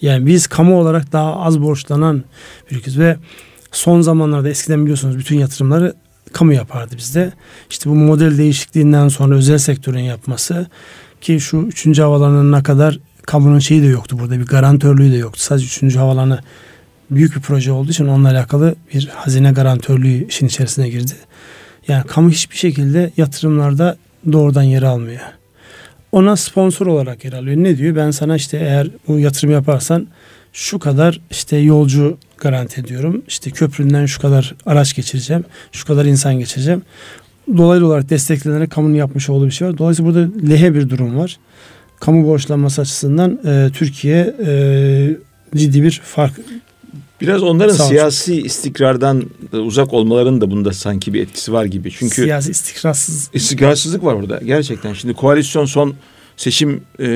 [0.03, 2.25] Yani biz kamu olarak daha az borçlanan
[2.71, 3.17] bir ülkeyiz ve
[3.73, 5.95] son zamanlarda eskiden biliyorsunuz bütün yatırımları
[6.33, 7.33] kamu yapardı bizde.
[7.71, 10.67] İşte bu model değişikliğinden sonra özel sektörün yapması
[11.21, 15.41] ki şu üçüncü havalanına kadar kamunun şeyi de yoktu burada bir garantörlüğü de yoktu.
[15.41, 16.41] Sadece üçüncü havalanı
[17.11, 21.13] büyük bir proje olduğu için onunla alakalı bir hazine garantörlüğü işin içerisine girdi.
[21.89, 23.97] Yani kamu hiçbir şekilde yatırımlarda
[24.33, 25.21] doğrudan yer almıyor.
[26.13, 27.57] Ona sponsor olarak yer alıyor.
[27.57, 27.97] Ne diyor?
[27.97, 30.07] Ben sana işte eğer bu yatırım yaparsan
[30.53, 33.23] şu kadar işte yolcu garanti ediyorum.
[33.29, 35.45] İşte köpründen şu kadar araç geçireceğim.
[35.73, 36.83] Şu kadar insan geçireceğim.
[37.57, 39.79] Dolaylı olarak desteklenerek kamunun yapmış olduğu bir şey var.
[39.79, 41.39] Dolayısıyla burada lehe bir durum var.
[42.01, 45.17] Kamu borçlanması açısından e, Türkiye e,
[45.57, 46.41] ciddi bir fark
[47.21, 48.45] Biraz onların Sağ siyasi olsun.
[48.45, 51.91] istikrardan uzak olmalarının da bunda sanki bir etkisi var gibi.
[51.91, 54.93] Çünkü siyasi istikrarsız istikrarsızlık var burada gerçekten.
[54.93, 55.95] Şimdi koalisyon son
[56.41, 57.07] seçim e,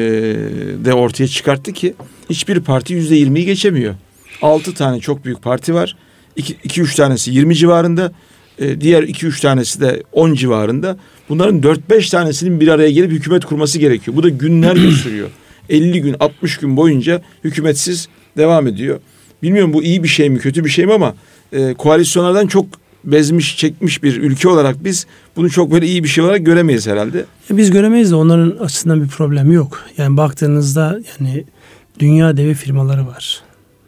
[0.85, 1.95] de ortaya çıkarttı ki
[2.31, 3.95] hiçbir parti yüzde yirmiyi geçemiyor.
[4.43, 5.97] Altı tane çok büyük parti var.
[6.37, 8.13] İki, iki üç tanesi yirmi civarında.
[8.59, 10.97] E, diğer iki üç tanesi de on civarında.
[11.29, 14.17] Bunların dört beş tanesinin bir araya gelip hükümet kurması gerekiyor.
[14.17, 15.29] Bu da günler sürüyor.
[15.69, 19.01] 50 gün 60 gün boyunca hükümetsiz devam ediyor.
[19.43, 21.15] Bilmiyorum bu iyi bir şey mi kötü bir şey mi ama
[21.53, 22.67] e, koalisyonlardan çok
[23.05, 27.25] bezmiş çekmiş bir ülke olarak biz bunu çok böyle iyi bir şey olarak göremeyiz herhalde.
[27.51, 29.81] Biz göremeyiz de onların açısından bir problemi yok.
[29.99, 31.45] Yani baktığınızda yani
[31.99, 33.43] dünya devi firmaları var.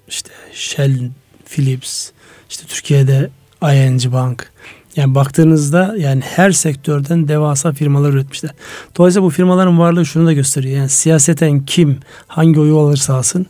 [0.09, 1.11] İşte Shell,
[1.45, 2.11] Philips,
[2.51, 3.31] işte Türkiye'de
[3.63, 4.51] ING Bank.
[4.97, 8.51] Yani baktığınızda yani her sektörden devasa firmalar üretmişler.
[8.97, 10.77] Dolayısıyla bu firmaların varlığı şunu da gösteriyor.
[10.79, 13.47] Yani siyaseten kim hangi oyu alırsa alsın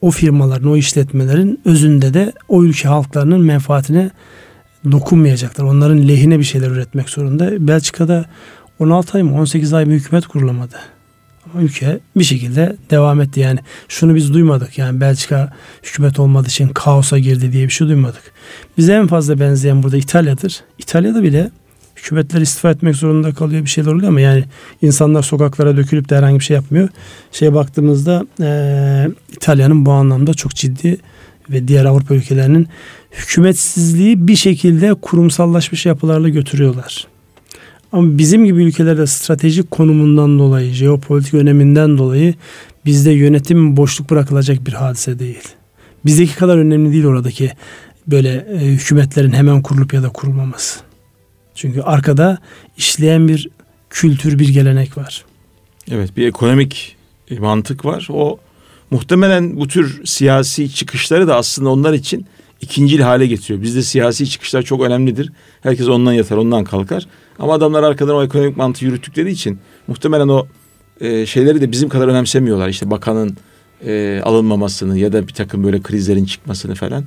[0.00, 4.10] o firmaların, o işletmelerin özünde de o ülke halklarının menfaatine
[4.92, 5.64] dokunmayacaklar.
[5.64, 7.68] Onların lehine bir şeyler üretmek zorunda.
[7.68, 8.24] Belçika'da
[8.78, 10.76] 16 ay mı 18 ay mı hükümet kurulamadı.
[11.54, 13.40] Ama ülke bir şekilde devam etti.
[13.40, 14.78] Yani şunu biz duymadık.
[14.78, 18.22] Yani Belçika hükümet olmadığı için kaosa girdi diye bir şey duymadık.
[18.78, 20.60] Bize en fazla benzeyen burada İtalya'dır.
[20.78, 21.50] İtalya'da bile
[21.96, 24.44] hükümetler istifa etmek zorunda kalıyor bir şeyler oluyor ama yani
[24.82, 26.88] insanlar sokaklara dökülüp de herhangi bir şey yapmıyor.
[27.32, 30.98] Şeye baktığımızda e, İtalya'nın bu anlamda çok ciddi
[31.50, 32.68] ve diğer Avrupa ülkelerinin
[33.16, 37.06] hükümetsizliği bir şekilde kurumsallaşmış yapılarla götürüyorlar.
[37.92, 42.34] Ama bizim gibi ülkelerde stratejik konumundan dolayı, jeopolitik öneminden dolayı
[42.84, 45.48] bizde yönetim boşluk bırakılacak bir hadise değil.
[46.04, 47.52] Bizdeki kadar önemli değil oradaki
[48.06, 50.80] böyle e, hükümetlerin hemen kurulup ya da kurulmaması.
[51.54, 52.38] Çünkü arkada
[52.76, 53.48] işleyen bir
[53.90, 55.24] kültür, bir gelenek var.
[55.90, 56.96] Evet, bir ekonomik
[57.38, 58.08] mantık var.
[58.10, 58.38] O
[58.90, 62.26] muhtemelen bu tür siyasi çıkışları da aslında onlar için
[62.60, 63.62] ikincil hale getiriyor.
[63.62, 65.32] Bizde siyasi çıkışlar çok önemlidir.
[65.62, 67.06] Herkes ondan yatar, ondan kalkar.
[67.38, 70.46] Ama adamlar arkadan o ekonomik mantığı yürüttükleri için muhtemelen o
[71.00, 72.68] e, şeyleri de bizim kadar önemsemiyorlar.
[72.68, 73.36] İşte bakanın
[73.86, 77.04] e, alınmamasını ya da bir takım böyle krizlerin çıkmasını falan.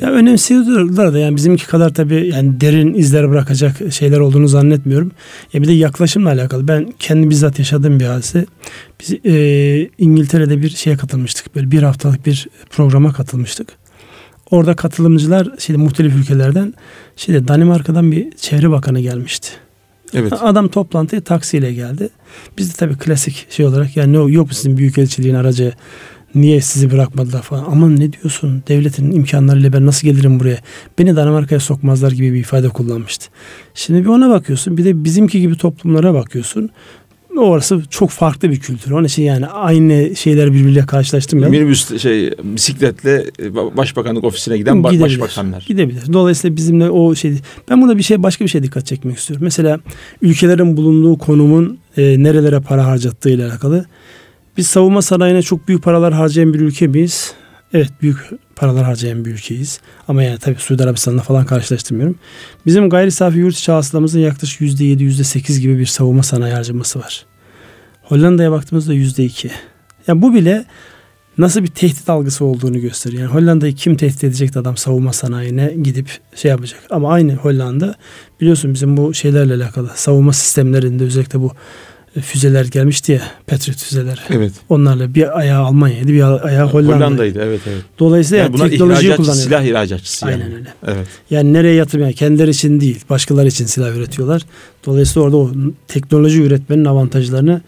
[0.00, 5.12] Ya önemsiyorlar da yani bizimki kadar tabii yani derin izler bırakacak şeyler olduğunu zannetmiyorum.
[5.52, 6.68] Ya bir de yaklaşımla alakalı.
[6.68, 8.46] Ben kendi bizzat yaşadığım bir hadise.
[9.00, 11.56] Biz e, İngiltere'de bir şeye katılmıştık.
[11.56, 13.79] Böyle bir haftalık bir programa katılmıştık.
[14.50, 16.74] Orada katılımcılar şeyde muhtelif ülkelerden
[17.16, 19.48] şeyde Danimarka'dan bir çevre bakanı gelmişti.
[20.14, 20.32] Evet.
[20.40, 22.08] Adam toplantıya taksiyle geldi.
[22.58, 25.72] Biz de tabii klasik şey olarak yani yok mu sizin büyükelçiliğin aracı
[26.34, 27.64] Niye sizi bırakmadılar falan.
[27.70, 30.58] Aman ne diyorsun devletin imkanlarıyla ben nasıl gelirim buraya.
[30.98, 33.26] Beni Danimarka'ya sokmazlar gibi bir ifade kullanmıştı.
[33.74, 36.70] Şimdi bir ona bakıyorsun bir de bizimki gibi toplumlara bakıyorsun.
[37.36, 38.90] Orası çok farklı bir kültür.
[38.90, 41.58] Onun için yani aynı şeyler birbiriyle karşılaştırmayalım.
[41.58, 43.24] Minibüs şey bisikletle
[43.76, 45.64] başbakanlık ofisine giden gidebilir, başbakanlar.
[45.68, 46.12] Gidebilir.
[46.12, 47.34] Dolayısıyla bizimle o şey
[47.70, 49.44] ben burada bir şey başka bir şey dikkat çekmek istiyorum.
[49.44, 49.80] Mesela
[50.22, 53.86] ülkelerin bulunduğu konumun e, nerelere para harcattığı ile alakalı
[54.56, 57.34] biz savunma sanayine çok büyük paralar harcayan bir ülke miyiz?
[57.74, 59.80] Evet büyük paralar harcayan bir ülkeyiz.
[60.08, 62.18] Ama yani tabii Suudi Arabistan'la falan karşılaştırmıyorum.
[62.66, 67.26] Bizim gayri safi yurt içi hasılamızın yaklaşık %7, %8 gibi bir savunma sanayi harcaması var.
[68.02, 69.50] Hollanda'ya baktığımızda yüzde iki.
[70.06, 70.64] Yani bu bile
[71.38, 73.22] nasıl bir tehdit algısı olduğunu gösteriyor.
[73.22, 76.80] Yani Hollanda'yı kim tehdit edecek adam savunma sanayine gidip şey yapacak.
[76.90, 77.94] Ama aynı Hollanda
[78.40, 81.52] biliyorsun bizim bu şeylerle alakalı savunma sistemlerinde özellikle bu
[82.22, 84.24] füzeler gelmişti ya Patriot füzeler.
[84.30, 84.52] Evet.
[84.68, 86.96] Onlarla bir ayağı Almanya'ydı bir ayağı Hollanda'ydı.
[86.96, 87.82] Hollanda'ydı evet evet.
[87.98, 89.44] Dolayısıyla yani bunlar teknolojiyi kullanıyor.
[89.44, 90.42] Silah ihracatçısı yani.
[90.42, 90.68] Aynen öyle.
[90.86, 91.06] Evet.
[91.30, 94.42] Yani nereye yatırım yani kendileri için değil başkaları için silah üretiyorlar.
[94.86, 95.50] Dolayısıyla orada o
[95.88, 97.60] teknoloji üretmenin avantajlarını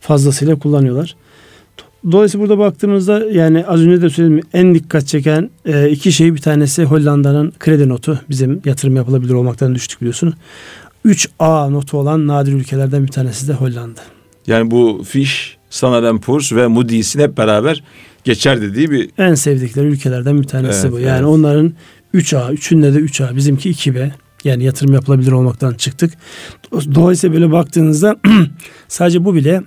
[0.00, 1.16] fazlasıyla kullanıyorlar.
[2.12, 6.40] Dolayısıyla burada baktığımızda yani az önce de söyledim en dikkat çeken e, iki şey bir
[6.40, 8.20] tanesi Hollanda'nın kredi notu.
[8.30, 10.34] Bizim yatırım yapılabilir olmaktan düştük biliyorsun.
[11.06, 14.00] 3A notu olan nadir ülkelerden bir tanesi de Hollanda.
[14.46, 17.82] Yani bu Fish, Standard Poor's ve Moody's'in hep beraber
[18.24, 19.10] geçer dediği bir...
[19.18, 21.00] En sevdikleri ülkelerden bir tanesi evet, bu.
[21.00, 21.26] Yani evet.
[21.26, 21.74] onların
[22.14, 24.10] 3A, üçünde de 3A, bizimki 2B.
[24.44, 26.12] Yani yatırım yapılabilir olmaktan çıktık.
[26.72, 28.16] Dolayısıyla böyle baktığınızda
[28.88, 29.62] sadece bu bile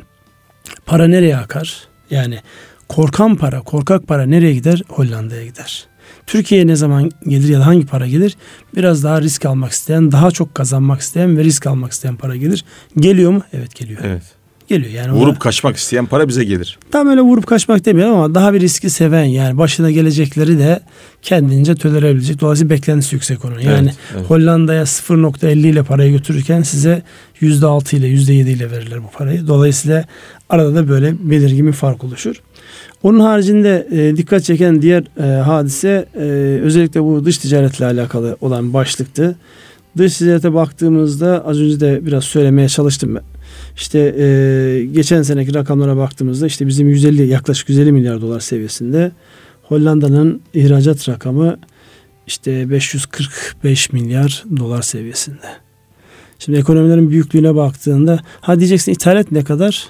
[0.86, 1.88] para nereye akar?
[2.10, 2.40] Yani
[2.88, 4.82] korkan para, korkak para nereye gider?
[4.90, 5.88] Hollanda'ya gider.
[6.28, 8.38] Türkiye'ye ne zaman gelir ya da hangi para gelir?
[8.76, 12.66] Biraz daha risk almak isteyen, daha çok kazanmak isteyen ve risk almak isteyen para gelir.
[12.98, 13.42] Geliyor mu?
[13.54, 14.00] Evet geliyor.
[14.06, 14.24] Evet.
[14.72, 15.12] Geliyor yani.
[15.12, 16.80] Vurup ona, kaçmak isteyen para bize gelir.
[16.92, 20.80] Tam öyle vurup kaçmak demiyorum ama daha bir riski seven yani başına gelecekleri de
[21.22, 22.42] kendince edebilecek.
[22.42, 23.60] Dolayısıyla beklentisi yüksek onun.
[23.60, 24.30] Yani evet, evet.
[24.30, 27.02] Hollanda'ya 0.50 ile parayı götürürken size
[27.42, 29.48] %6 ile %7 ile verirler bu parayı.
[29.48, 30.06] Dolayısıyla
[30.50, 32.36] arada da böyle belirgin bir fark oluşur.
[33.04, 36.20] Onun haricinde e, dikkat çeken diğer e, hadise e,
[36.64, 39.36] özellikle bu dış ticaretle alakalı olan başlıktı.
[39.98, 43.24] Dış ticarete baktığımızda az önce de biraz söylemeye çalıştım ben.
[43.76, 49.12] İşte e, geçen seneki rakamlara baktığımızda işte bizim 150 yaklaşık 150 milyar dolar seviyesinde
[49.64, 51.58] Hollanda'nın ihracat rakamı
[52.28, 55.48] işte 545 milyar dolar seviyesinde.
[56.40, 59.88] Şimdi ekonomilerin büyüklüğüne baktığında ha diyeceksin ithalat ne kadar?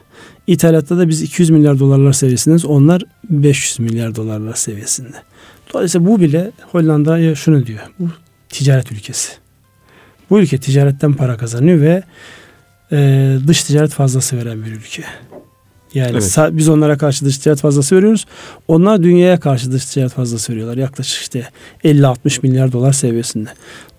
[0.48, 2.66] İthalatta da biz 200 milyar dolarlar seviyesindeyiz.
[2.66, 5.18] Onlar 500 milyar dolarlar seviyesinde.
[5.74, 7.80] Dolayısıyla bu bile Hollanda'ya şunu diyor.
[8.00, 8.10] Bu
[8.50, 9.32] ticaret ülkesi.
[10.30, 12.04] Bu ülke ticaretten para kazanıyor ve
[12.92, 15.04] e, dış ticaret fazlası veren bir ülke.
[15.94, 16.38] Yani evet.
[16.52, 18.26] biz onlara karşı dış ticaret fazlası veriyoruz.
[18.68, 20.78] Onlar dünyaya karşı dış ticaret fazlası veriyorlar.
[20.78, 21.48] Yaklaşık işte
[21.84, 23.50] 50-60 milyar dolar seviyesinde.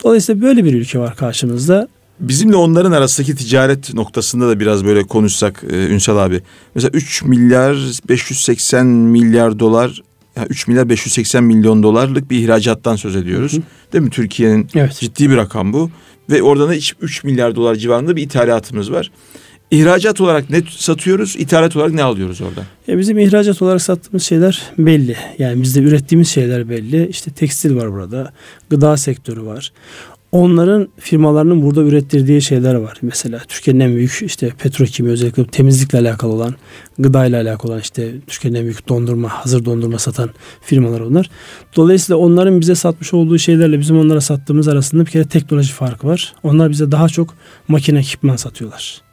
[0.04, 1.88] Dolayısıyla böyle bir ülke var karşımızda.
[2.22, 6.40] Bizimle onların arasındaki ticaret noktasında da biraz böyle konuşsak e, Ünsal abi.
[6.74, 7.74] Mesela 3 milyar
[8.08, 10.02] 580 milyar dolar
[10.36, 13.52] yani 3 milyar 580 milyon dolarlık bir ihracattan söz ediyoruz.
[13.52, 13.62] Hı hı.
[13.92, 14.10] Değil mi?
[14.10, 14.98] Türkiye'nin evet.
[15.00, 15.90] ciddi bir rakam bu.
[16.30, 19.10] Ve oradan da 3 milyar dolar civarında bir ithalatımız var.
[19.70, 22.60] İhracat olarak ne satıyoruz, ithalat olarak ne alıyoruz orada?
[22.86, 25.16] Ya bizim ihracat olarak sattığımız şeyler belli.
[25.38, 27.06] Yani bizde ürettiğimiz şeyler belli.
[27.08, 28.32] İşte tekstil var burada,
[28.70, 29.72] gıda sektörü var
[30.32, 32.98] onların firmalarının burada ürettirdiği şeyler var.
[33.02, 36.54] Mesela Türkiye'nin en büyük işte petrokimya özellikle temizlikle alakalı olan,
[36.98, 41.30] gıdayla alakalı olan işte Türkiye'nin en büyük dondurma, hazır dondurma satan firmalar onlar.
[41.76, 46.34] Dolayısıyla onların bize satmış olduğu şeylerle bizim onlara sattığımız arasında bir kere teknoloji farkı var.
[46.42, 47.34] Onlar bize daha çok
[47.68, 49.11] makine ekipman satıyorlar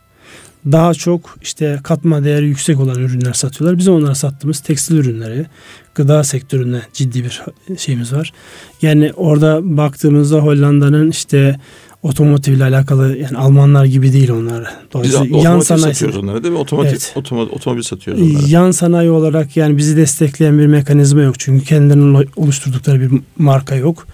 [0.66, 3.78] daha çok işte katma değeri yüksek olan ürünler satıyorlar.
[3.78, 5.46] Bizim onlara sattığımız tekstil ürünleri,
[5.96, 7.42] gıda sektöründe ciddi bir
[7.78, 8.34] şeyimiz var.
[8.82, 11.60] Yani orada baktığımızda Hollanda'nın işte
[12.04, 14.74] otomotiv ile alakalı yani Almanlar gibi değil onlar.
[14.94, 16.60] Dolayısıyla Biz yan sanayi satıyoruz onlara değil mi?
[16.60, 17.14] Otomotiv, evet.
[17.16, 18.48] otomobil, otomobil satıyoruz onlara.
[18.48, 21.40] Yan sanayi olarak yani bizi destekleyen bir mekanizma yok.
[21.40, 24.08] Çünkü kendilerinin oluşturdukları bir marka yok.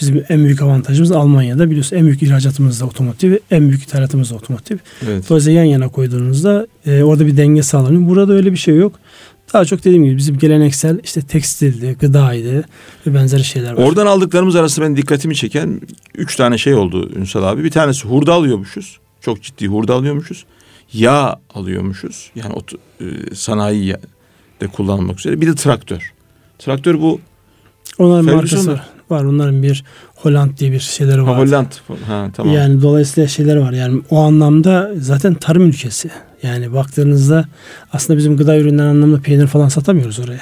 [0.00, 4.34] Bizim en büyük avantajımız Almanya'da biliyorsun en büyük ihracatımız da otomotiv, en büyük ithalatımız da
[4.34, 4.76] otomotiv.
[5.06, 5.28] Evet.
[5.28, 8.08] Dolayısıyla yan yana koyduğunuzda e, orada bir denge sağlanıyor.
[8.08, 8.92] Burada öyle bir şey yok.
[9.52, 12.64] Daha çok dediğim gibi bizim geleneksel işte tekstildi, gıdaydı
[13.06, 13.82] ve benzeri şeyler var.
[13.82, 15.80] Oradan aldıklarımız arasında benim dikkatimi çeken
[16.14, 17.64] üç tane şey oldu Ünsal abi.
[17.64, 18.98] Bir tanesi hurda alıyormuşuz.
[19.20, 20.44] Çok ciddi hurda alıyormuşuz.
[20.92, 22.30] Yağ alıyormuşuz.
[22.34, 22.60] Yani o
[23.04, 23.96] e, sanayi
[24.60, 25.40] de kullanılmak üzere.
[25.40, 26.12] Bir de traktör.
[26.58, 27.20] Traktör bu
[27.98, 28.80] Onların markası
[29.10, 29.24] var.
[29.24, 31.34] Onların bir Holland diye bir şeyleri var.
[31.34, 31.72] Ha, Holland.
[32.06, 32.54] Ha, tamam.
[32.54, 33.72] Yani dolayısıyla şeyler var.
[33.72, 36.10] Yani o anlamda zaten tarım ülkesi.
[36.42, 37.44] Yani baktığınızda
[37.92, 40.40] aslında bizim gıda ürünleri anlamda peynir falan satamıyoruz oraya.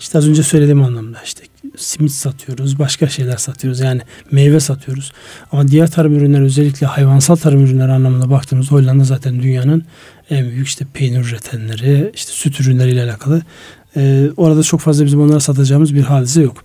[0.00, 1.42] İşte az önce söylediğim anlamda işte
[1.76, 3.80] simit satıyoruz, başka şeyler satıyoruz.
[3.80, 5.12] Yani meyve satıyoruz.
[5.52, 9.84] Ama diğer tarım ürünleri özellikle hayvansal tarım ürünleri anlamında baktığımızda Hollanda zaten dünyanın
[10.30, 13.42] en büyük işte peynir üretenleri, işte süt ürünleriyle alakalı.
[13.96, 16.64] Ee, orada çok fazla bizim onlara satacağımız bir hadise yok.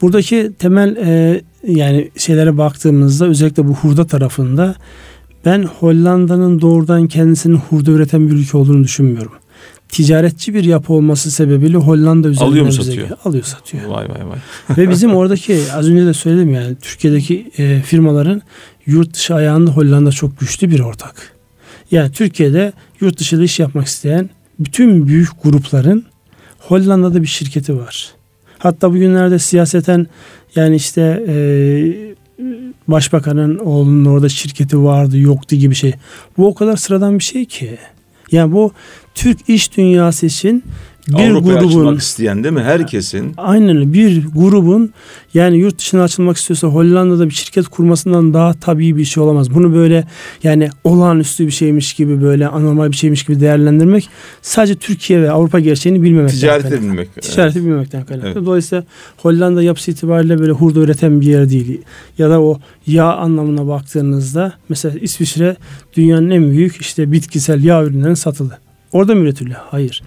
[0.00, 4.74] Buradaki temel e, yani şeylere baktığımızda özellikle bu hurda tarafında
[5.44, 9.32] ben Hollanda'nın doğrudan kendisinin hurda üreten bir ülke olduğunu düşünmüyorum.
[9.88, 13.08] Ticaretçi bir yapı olması sebebiyle Hollanda üzerinden alıyor mu satıyor?
[13.24, 13.84] Alıyor satıyor.
[13.84, 14.38] Vay vay vay.
[14.78, 18.42] Ve bizim oradaki az önce de söyledim yani Türkiye'deki e, firmaların
[18.86, 21.32] yurt dışı ayağında Hollanda çok güçlü bir ortak.
[21.90, 26.04] Yani Türkiye'de yurt dışı iş yapmak isteyen bütün büyük grupların
[26.58, 28.14] Hollanda'da bir şirketi var.
[28.64, 30.06] Hatta bugünlerde siyaseten
[30.56, 31.36] yani işte e,
[32.88, 35.92] başbakanın oğlunun orada şirketi vardı yoktu gibi şey.
[36.38, 37.78] Bu o kadar sıradan bir şey ki.
[38.32, 38.72] Yani bu
[39.14, 40.64] Türk iş dünyası için
[41.08, 42.62] bir Avrupa'ya grubun açılmak isteyen değil mi?
[42.62, 43.34] Herkesin.
[43.36, 44.92] Aynen bir grubun
[45.34, 49.54] yani yurt dışına açılmak istiyorsa Hollanda'da bir şirket kurmasından daha tabii bir şey olamaz.
[49.54, 50.04] Bunu böyle
[50.42, 54.08] yani olağanüstü bir şeymiş gibi böyle anormal bir şeymiş gibi değerlendirmek
[54.42, 56.88] sadece Türkiye ve Avrupa gerçeğini bilmemekten Ticareti kaynaklı.
[56.88, 57.22] bilmek.
[57.22, 57.66] Ticareti evet.
[57.66, 58.28] bilmemekten kaynaklı.
[58.28, 58.46] Evet.
[58.46, 58.84] Dolayısıyla
[59.16, 61.82] Hollanda yapısı itibariyle böyle hurda üreten bir yer değil.
[62.18, 65.56] Ya da o yağ anlamına baktığınızda mesela İsviçre
[65.96, 68.58] dünyanın en büyük işte bitkisel yağ ürünlerinin satılı.
[68.92, 69.60] Orada mı üretiliyor?
[69.70, 70.02] Hayır.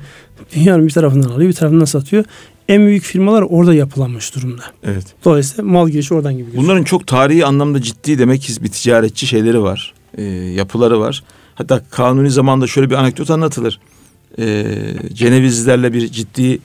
[0.55, 2.25] Dünyanın bir tarafından alıyor bir tarafından satıyor.
[2.67, 4.63] En büyük firmalar orada yapılanmış durumda.
[4.83, 5.05] Evet.
[5.25, 6.63] Dolayısıyla mal girişi oradan gibi gözüküyor.
[6.63, 9.93] Bunların çok tarihi anlamda ciddi demek ki bir ticaretçi şeyleri var.
[10.17, 11.23] E, yapıları var.
[11.55, 13.79] Hatta kanuni zamanda şöyle bir anekdot anlatılır.
[14.39, 14.65] E,
[15.13, 16.59] Cenevizlilerle bir ciddi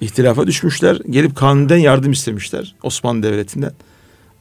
[0.00, 1.00] ihtilafa düşmüşler.
[1.10, 3.72] Gelip kanuniden yardım istemişler Osmanlı Devleti'nden.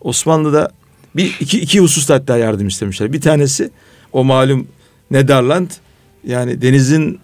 [0.01, 0.69] Osmanlı'da
[1.15, 3.13] bir iki, iki hususta hatta yardım istemişler.
[3.13, 3.71] Bir tanesi
[4.11, 4.67] o malum
[5.11, 5.69] Nederland
[6.27, 7.19] yani denizin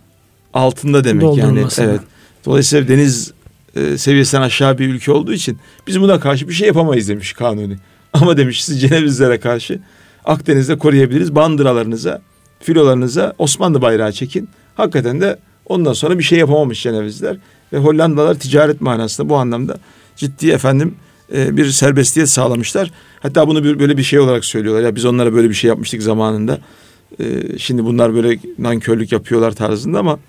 [0.53, 1.65] altında demek yani.
[1.77, 2.01] Evet.
[2.45, 3.33] Dolayısıyla deniz
[3.75, 7.77] e, seviyesinden aşağı bir ülke olduğu için biz buna karşı bir şey yapamayız demiş kanuni.
[8.13, 9.79] Ama demiş siz Cenevizlere karşı
[10.25, 11.35] Akdeniz'de koruyabiliriz.
[11.35, 12.21] Bandıralarınıza,
[12.59, 14.49] filolarınıza Osmanlı bayrağı çekin.
[14.75, 17.37] Hakikaten de ondan sonra bir şey yapamamış Cenevizler.
[17.73, 19.77] Ve Hollandalılar ticaret manasında bu anlamda
[20.15, 20.95] ciddi efendim
[21.35, 22.91] e, bir serbestiyet sağlamışlar.
[23.19, 24.83] Hatta bunu bir, böyle bir şey olarak söylüyorlar.
[24.83, 26.59] Ya biz onlara böyle bir şey yapmıştık zamanında.
[27.19, 30.19] E, şimdi bunlar böyle nankörlük yapıyorlar tarzında ama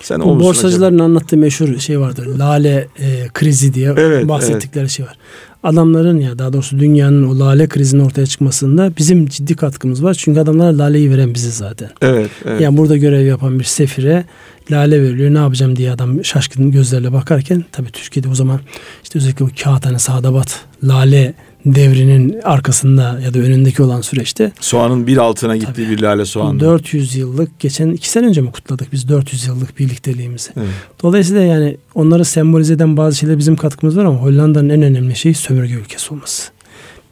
[0.00, 1.04] sen Bu borsacıların acaba?
[1.04, 2.26] anlattığı meşhur şey vardır.
[2.26, 4.90] Lale e, krizi diye evet, bahsettikleri evet.
[4.90, 5.16] şey var.
[5.62, 10.14] Adamların ya daha doğrusu dünyanın o lale krizinin ortaya çıkmasında bizim ciddi katkımız var.
[10.14, 11.90] Çünkü adamlar laleyi veren bizi zaten.
[12.02, 12.60] Evet, evet.
[12.60, 14.24] Yani burada görev yapan bir sefire
[14.70, 15.34] lale veriliyor.
[15.34, 18.60] Ne yapacağım diye adam şaşkın gözlerle bakarken tabii Türkiye'de o zaman
[19.02, 21.34] işte özellikle bu kağıthane Sadabat lale
[21.66, 24.52] devrinin arkasında ya da önündeki olan süreçte.
[24.60, 26.60] Soğanın bir altına gittiği tabii, bir lale soğan.
[26.60, 30.50] 400 yıllık geçen iki sene önce mi kutladık biz 400 yıllık birlikteliğimizi.
[30.56, 30.68] Evet.
[31.02, 35.34] Dolayısıyla yani onları sembolize eden bazı şeyler bizim katkımız var ama Hollanda'nın en önemli şeyi
[35.34, 36.50] sömürge ülkesi olması.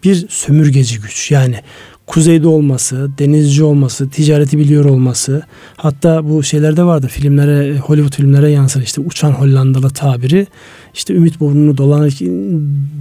[0.04, 1.60] Bir sömürgeci güç yani
[2.06, 5.42] kuzeyde olması, denizci olması, ticareti biliyor olması.
[5.76, 10.46] Hatta bu şeylerde vardır filmlere, Hollywood filmlere yansır işte uçan Hollandalı tabiri.
[10.94, 12.28] İşte ümit burnunu dolanırken,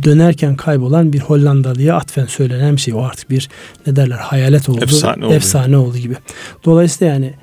[0.04, 2.94] dönerken kaybolan bir Hollandalıya atfen söylenen bir şey.
[2.94, 3.50] O artık bir
[3.88, 4.80] ne derler hayalet oldu.
[4.84, 5.34] Efsane oldu.
[5.34, 6.16] Efsane oldu gibi.
[6.66, 7.34] Dolayısıyla yani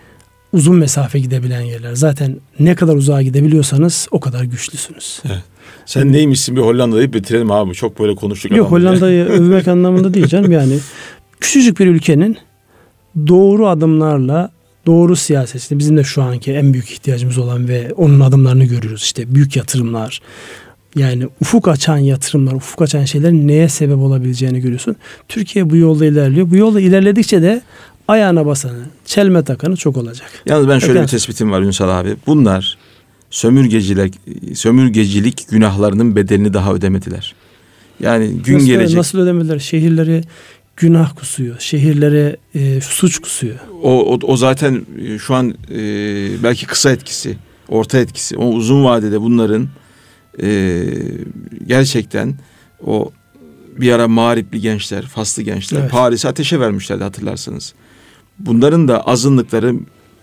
[0.53, 1.95] uzun mesafe gidebilen yerler.
[1.95, 5.23] Zaten ne kadar uzağa gidebiliyorsanız o kadar güçlüsünüz.
[5.27, 5.43] Evet.
[5.87, 7.75] Sen yani, neymişsin bir Hollanda'yı bitirelim abi.
[7.75, 8.57] Çok böyle konuştuk.
[8.57, 10.53] Yok Hollanda'yı övmek anlamında değil canım.
[10.53, 10.79] Yani
[11.43, 12.39] küçücük bir ülkenin
[13.27, 14.51] doğru adımlarla
[14.87, 19.03] doğru siyasetinde bizim de şu anki en büyük ihtiyacımız olan ve onun adımlarını görüyoruz.
[19.03, 20.21] İşte büyük yatırımlar,
[20.97, 24.97] yani ufuk açan yatırımlar, ufuk açan şeyler neye sebep olabileceğini görüyorsun.
[25.29, 26.51] Türkiye bu yolda ilerliyor.
[26.51, 27.63] Bu yolda ilerledikçe de
[28.09, 30.31] ayağına basanı, çelme takanı çok olacak.
[30.47, 31.03] Yalnız ben şöyle evet.
[31.03, 32.17] bir tespitim var Ünsal abi.
[32.27, 32.79] Bunlar
[33.31, 34.15] sömürgecilik,
[34.55, 37.35] sömürgecilik günahlarının bedelini daha ödemediler.
[38.01, 38.97] Yani gün nasıl, gelecek.
[38.97, 39.59] Nasıl ödemediler?
[39.59, 40.23] Şehirleri
[40.77, 41.61] günah kusuyor.
[41.61, 43.59] Şehirlere e, suç kusuyor.
[43.83, 45.77] O, o, o zaten e, şu an e,
[46.43, 47.37] belki kısa etkisi,
[47.69, 48.37] orta etkisi.
[48.37, 49.69] O uzun vadede bunların
[50.43, 50.85] e,
[51.67, 52.35] gerçekten
[52.87, 53.13] o
[53.77, 55.91] bir ara mağripli gençler, faslı gençler evet.
[55.91, 57.75] Paris'i ateşe vermişlerdi hatırlarsanız.
[58.39, 59.75] Bunların da azınlıkları,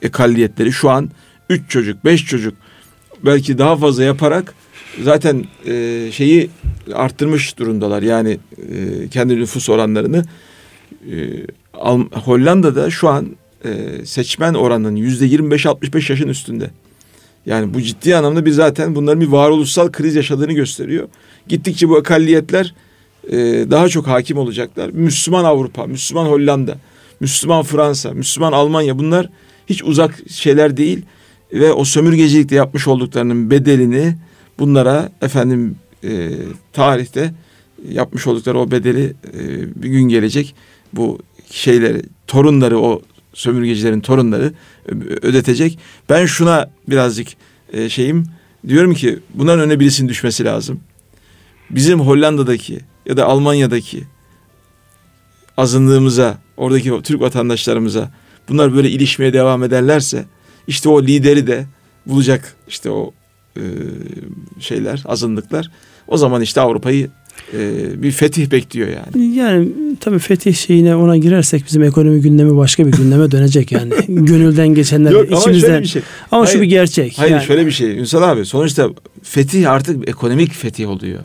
[0.01, 1.09] ekalliyetleri şu an
[1.49, 2.53] üç çocuk, beş çocuk
[3.25, 4.53] belki daha fazla yaparak
[5.03, 6.49] zaten e, şeyi
[6.93, 8.01] arttırmış durumdalar.
[8.01, 10.25] Yani e, kendi nüfus oranlarını
[11.11, 11.45] e,
[12.13, 13.27] Hollanda'da şu an
[13.65, 13.69] e,
[14.05, 16.69] seçmen oranının yüzde 25-65 yaşın üstünde.
[17.45, 21.07] Yani bu ciddi anlamda bir zaten bunların bir varoluşsal kriz yaşadığını gösteriyor.
[21.47, 22.73] Gittikçe bu akalliyetler
[23.31, 23.37] e,
[23.71, 24.89] daha çok hakim olacaklar.
[24.89, 26.77] Müslüman Avrupa, Müslüman Hollanda,
[27.19, 29.29] Müslüman Fransa, Müslüman Almanya bunlar
[29.67, 31.01] hiç uzak şeyler değil
[31.53, 34.15] ve o sömürgecilikte yapmış olduklarının bedelini
[34.59, 36.31] bunlara efendim e,
[36.73, 37.33] tarihte
[37.89, 39.43] yapmış oldukları o bedeli e,
[39.83, 40.55] bir gün gelecek
[40.93, 41.19] bu
[41.51, 43.01] şeyleri torunları o
[43.33, 44.53] sömürgecilerin torunları
[45.21, 45.79] ödetecek.
[46.09, 47.27] Ben şuna birazcık
[47.73, 48.25] e, şeyim
[48.67, 50.79] diyorum ki bundan öne birisinin düşmesi lazım.
[51.69, 54.03] Bizim Hollanda'daki ya da Almanya'daki
[55.57, 58.11] azınlığımıza, oradaki Türk vatandaşlarımıza
[58.49, 60.25] bunlar böyle ilişmeye devam ederlerse
[60.67, 61.65] işte o lideri de
[62.05, 63.13] bulacak işte o
[63.57, 63.63] e,
[64.59, 65.71] şeyler, azınlıklar.
[66.07, 67.09] O zaman işte Avrupa'yı
[67.53, 69.35] e, bir fetih bekliyor yani.
[69.35, 69.69] Yani
[69.99, 73.93] tabii fetih şeyine ona girersek bizim ekonomi gündemi başka bir gündeme dönecek yani.
[74.07, 75.47] Gönülden geçenler Yok, içimizden.
[75.47, 76.01] Ama, şöyle bir şey.
[76.31, 77.13] ama hayır, şu bir gerçek.
[77.17, 77.43] Hayır yani.
[77.43, 78.89] şöyle bir şey Ünsal abi sonuçta
[79.23, 81.19] fetih artık ekonomik fetih oluyor.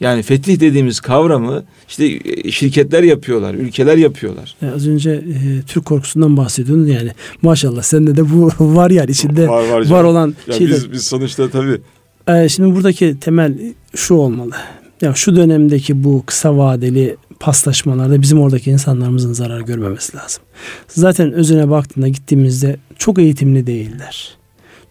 [0.00, 4.56] Yani fetih dediğimiz kavramı işte e, şirketler yapıyorlar, ülkeler yapıyorlar.
[4.62, 7.10] Ya az önce e, Türk korkusundan bahsediyordun yani.
[7.42, 10.76] Maşallah sende de bu var yani içinde var, var, var olan ya şeyler.
[10.76, 11.80] Biz, biz sonuçta tabii.
[12.28, 13.54] E, şimdi buradaki temel
[13.94, 14.54] şu olmalı.
[15.00, 20.42] Ya şu dönemdeki bu kısa vadeli paslaşmalarda bizim oradaki insanlarımızın zarar görmemesi lazım.
[20.88, 24.36] Zaten özüne baktığında gittiğimizde çok eğitimli değiller.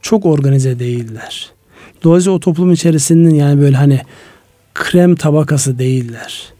[0.01, 1.49] Çok organize değiller.
[2.03, 4.01] Dolayısıyla o toplum içerisinin yani böyle hani
[4.75, 6.53] krem tabakası değiller.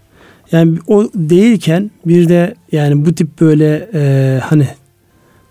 [0.51, 4.68] Yani o değilken bir de yani bu tip böyle e, hani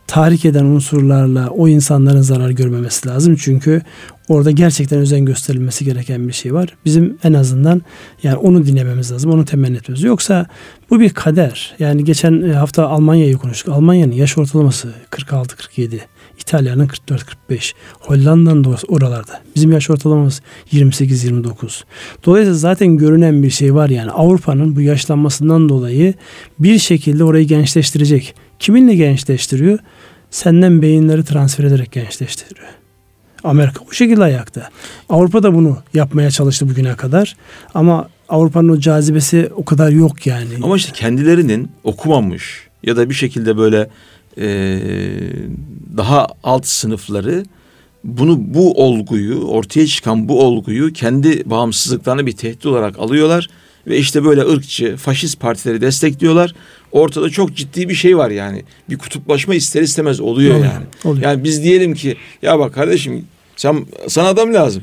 [0.07, 3.37] tahrik eden unsurlarla o insanların zarar görmemesi lazım.
[3.37, 3.83] Çünkü
[4.29, 6.77] orada gerçekten özen gösterilmesi gereken bir şey var.
[6.85, 7.83] Bizim en azından
[8.23, 9.31] yani onu dinlememiz lazım.
[9.31, 10.03] Onu temenni etmemiz.
[10.03, 10.47] Yoksa
[10.91, 11.75] bu bir kader.
[11.79, 13.75] Yani geçen e, hafta Almanya'yı konuştuk.
[13.75, 15.99] Almanya'nın yaş ortalaması 46-47.
[16.41, 16.89] İtalya'nın
[17.49, 17.72] 44-45.
[18.01, 19.41] Hollanda'nın da oralarda.
[19.57, 21.82] Bizim yaş ortalamamız 28-29.
[22.24, 24.11] Dolayısıyla zaten görünen bir şey var yani.
[24.11, 26.14] Avrupa'nın bu yaşlanmasından dolayı
[26.59, 28.35] bir şekilde orayı gençleştirecek.
[28.59, 29.78] Kiminle gençleştiriyor?
[30.30, 32.68] Senden beyinleri transfer ederek gençleştiriyor.
[33.45, 34.68] Amerika bu şekilde ayakta.
[35.09, 37.37] Avrupa da bunu yapmaya çalıştı bugüne kadar.
[37.74, 40.49] Ama Avrupa'nın o cazibesi o kadar yok yani.
[40.62, 43.89] Ama işte kendilerinin okumamış ya da bir şekilde böyle
[44.39, 44.80] e,
[45.97, 47.45] daha alt sınıfları
[48.05, 53.49] bunu bu olguyu ortaya çıkan bu olguyu kendi bağımsızlıklarını bir tehdit olarak alıyorlar
[53.87, 56.55] ve işte böyle ırkçı faşist partileri destekliyorlar.
[56.93, 58.62] Ortada çok ciddi bir şey var yani.
[58.91, 60.85] Bir kutuplaşma ister istemez oluyor oluyor yani.
[61.05, 61.24] Oluyor.
[61.24, 63.24] Yani biz diyelim ki ya bak kardeşim
[63.57, 64.82] sen sana adam lazım.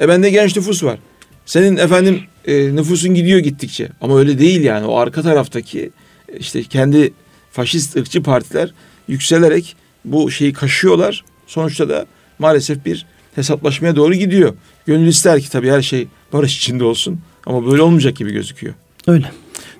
[0.00, 0.98] E bende genç nüfus var.
[1.46, 3.88] Senin efendim e, nüfusun gidiyor gittikçe.
[4.00, 4.86] Ama öyle değil yani.
[4.86, 5.90] O arka taraftaki
[6.38, 7.12] işte kendi
[7.50, 8.72] faşist ırkçı partiler
[9.12, 11.24] yükselerek bu şeyi kaşıyorlar.
[11.46, 12.06] Sonuçta da
[12.38, 14.54] maalesef bir hesaplaşmaya doğru gidiyor.
[14.86, 17.20] Gönül ister ki tabii her şey barış içinde olsun.
[17.46, 18.74] Ama böyle olmayacak gibi gözüküyor.
[19.06, 19.30] Öyle.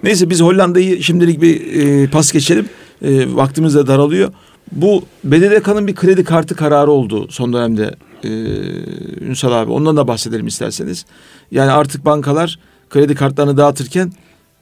[0.02, 2.68] Neyse biz Hollanda'yı şimdilik bir e, pas geçelim.
[3.02, 4.32] E, vaktimiz de daralıyor.
[4.72, 8.28] Bu BDDK'nın bir kredi kartı kararı oldu son dönemde e,
[9.24, 9.72] Ünsal abi.
[9.72, 11.06] Ondan da bahsedelim isterseniz.
[11.50, 12.58] Yani artık bankalar
[12.90, 14.12] kredi kartlarını dağıtırken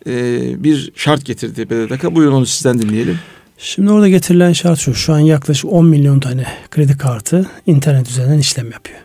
[0.06, 2.14] e, bir şart getirdi BDDK.
[2.14, 3.18] Buyurun onu sizden dinleyelim.
[3.62, 4.94] Şimdi orada getirilen şart şu.
[4.94, 8.98] Şu an yaklaşık 10 milyon tane kredi kartı internet üzerinden işlem yapıyor.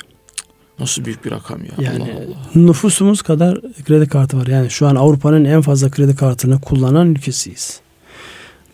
[0.80, 1.72] Nasıl büyük bir rakam ya.
[1.91, 2.66] Yani Allah Allah.
[2.66, 4.47] nüfusumuz kadar kredi kartı var.
[4.47, 7.80] Yani şu an Avrupa'nın en fazla kredi kartını kullanan ülkesiyiz.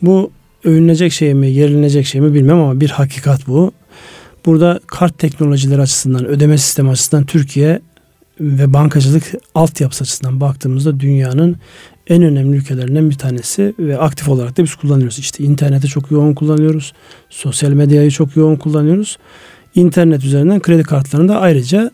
[0.01, 0.32] Bu
[0.63, 3.71] övünecek şey mi, yerilenecek şey mi bilmem ama bir hakikat bu.
[4.45, 7.82] Burada kart teknolojileri açısından, ödeme sistemi açısından Türkiye
[8.39, 9.23] ve bankacılık
[9.55, 11.57] altyapısı açısından baktığımızda dünyanın
[12.07, 15.19] en önemli ülkelerinden bir tanesi ve aktif olarak da biz kullanıyoruz.
[15.19, 16.93] İşte interneti çok yoğun kullanıyoruz.
[17.29, 19.17] Sosyal medyayı çok yoğun kullanıyoruz.
[19.75, 21.91] İnternet üzerinden kredi kartlarını da ayrıca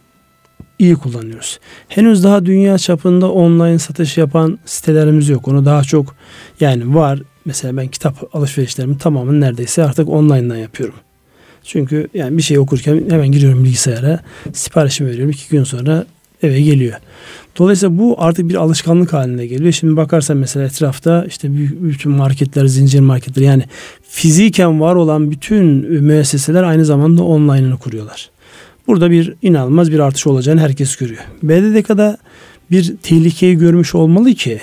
[0.79, 1.59] iyi kullanıyoruz.
[1.87, 5.47] Henüz daha dünya çapında online satış yapan sitelerimiz yok.
[5.47, 6.15] Onu daha çok
[6.59, 7.19] yani var.
[7.45, 10.95] Mesela ben kitap alışverişlerimi tamamen neredeyse artık online'dan yapıyorum.
[11.63, 14.19] Çünkü yani bir şey okurken hemen giriyorum bilgisayara,
[14.53, 15.31] siparişimi veriyorum.
[15.31, 16.05] iki gün sonra
[16.43, 16.93] eve geliyor.
[17.57, 19.71] Dolayısıyla bu artık bir alışkanlık haline geliyor.
[19.71, 21.47] Şimdi bakarsan mesela etrafta işte
[21.81, 23.63] bütün marketler, zincir marketler yani
[24.09, 25.65] fiziken var olan bütün
[26.03, 28.29] müesseseler aynı zamanda online'ını kuruyorlar.
[28.87, 31.21] Burada bir inanılmaz bir artış olacağını herkes görüyor.
[31.43, 32.17] BDDK'da
[32.71, 34.59] bir tehlikeyi görmüş olmalı ki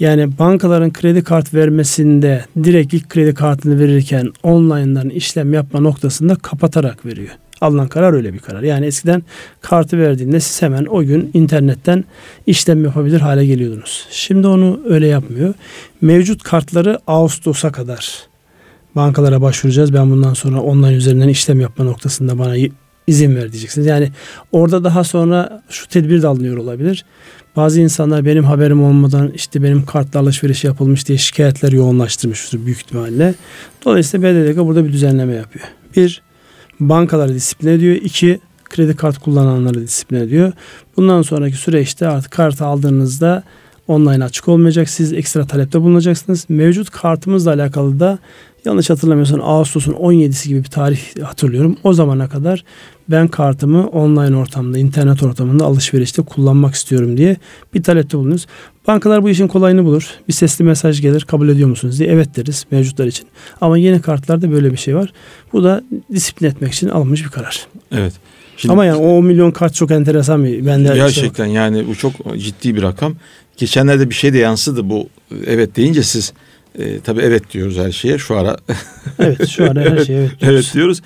[0.00, 7.06] yani bankaların kredi kart vermesinde direkt ilk kredi kartını verirken online'dan işlem yapma noktasında kapatarak
[7.06, 7.30] veriyor.
[7.60, 8.62] Alınan karar öyle bir karar.
[8.62, 9.22] Yani eskiden
[9.60, 12.04] kartı verdiğinde siz hemen o gün internetten
[12.46, 14.06] işlem yapabilir hale geliyordunuz.
[14.10, 15.54] Şimdi onu öyle yapmıyor.
[16.00, 18.26] Mevcut kartları Ağustos'a kadar
[18.96, 19.94] bankalara başvuracağız.
[19.94, 22.56] Ben bundan sonra online üzerinden işlem yapma noktasında bana
[23.06, 23.86] izin ver diyeceksiniz.
[23.86, 24.10] Yani
[24.52, 27.04] orada daha sonra şu tedbir de alınıyor olabilir.
[27.56, 33.34] Bazı insanlar benim haberim olmadan işte benim kartla alışveriş yapılmış diye şikayetler yoğunlaştırmıştır büyük ihtimalle.
[33.84, 35.64] Dolayısıyla BDDK burada bir düzenleme yapıyor.
[35.96, 36.22] Bir,
[36.80, 37.96] bankaları disiplin ediyor.
[37.96, 40.52] İki, kredi kart kullananları disiplin ediyor.
[40.96, 43.42] Bundan sonraki süreçte artık kartı aldığınızda
[43.88, 44.90] online açık olmayacak.
[44.90, 46.46] Siz ekstra talepte bulunacaksınız.
[46.48, 48.18] Mevcut kartımızla alakalı da
[48.64, 51.76] yanlış hatırlamıyorsam Ağustos'un 17'si gibi bir tarih hatırlıyorum.
[51.84, 52.64] O zamana kadar
[53.08, 57.36] ben kartımı online ortamda, internet ortamında alışverişte kullanmak istiyorum diye
[57.74, 58.46] bir talepte bulunuyoruz.
[58.86, 60.10] Bankalar bu işin kolayını bulur.
[60.28, 63.26] Bir sesli mesaj gelir kabul ediyor musunuz diye evet deriz mevcutlar için.
[63.60, 65.12] Ama yeni kartlarda böyle bir şey var.
[65.52, 67.66] Bu da disiplin etmek için alınmış bir karar.
[67.92, 68.12] Evet.
[68.56, 70.66] Şimdi, Ama yani o 10 milyon kart çok enteresan bir.
[70.66, 73.16] Ben de gerçekten şey yani bu çok ciddi bir rakam.
[73.56, 75.08] Geçenlerde bir şey de yansıdı bu
[75.46, 76.32] evet deyince siz
[76.78, 78.56] e, tabii evet diyoruz her şeye şu ara.
[79.18, 80.40] evet şu ara her şeye evet diyoruz.
[80.42, 81.02] evet diyoruz.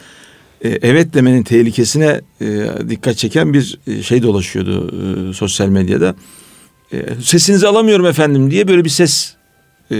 [0.64, 4.90] E, evet demenin tehlikesine e, dikkat çeken bir e, şey dolaşıyordu
[5.30, 6.14] e, sosyal medyada.
[6.92, 9.34] E, sesinizi alamıyorum efendim diye böyle bir ses
[9.90, 9.96] e,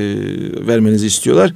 [0.67, 1.55] vermenizi istiyorlar.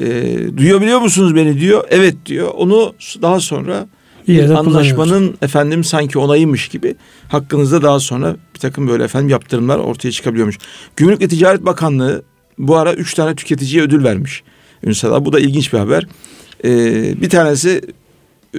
[0.00, 1.84] E, duyabiliyor musunuz beni diyor.
[1.90, 2.48] Evet diyor.
[2.54, 3.86] Onu daha sonra
[4.28, 6.94] bir anlaşmanın efendim sanki onayıymış gibi
[7.28, 10.58] hakkınızda daha sonra bir takım böyle efendim yaptırımlar ortaya çıkabiliyormuş.
[10.96, 12.22] Gümrük ve Ticaret Bakanlığı
[12.58, 14.42] bu ara üç tane tüketiciye ödül vermiş.
[14.84, 16.06] Ünsal bu da ilginç bir haber.
[16.64, 17.80] Ee, bir tanesi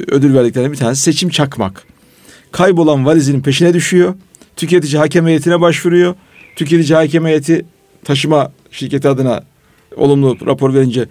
[0.07, 1.83] ödül verdiklerine bir tanesi seçim çakmak.
[2.51, 4.13] Kaybolan valizinin peşine düşüyor.
[4.61, 6.15] Tüketici hakem heyetine başvuruyor.
[6.55, 7.65] Tüketici hakem heyeti
[8.03, 9.43] taşıma şirketi adına
[9.95, 11.05] olumlu rapor verince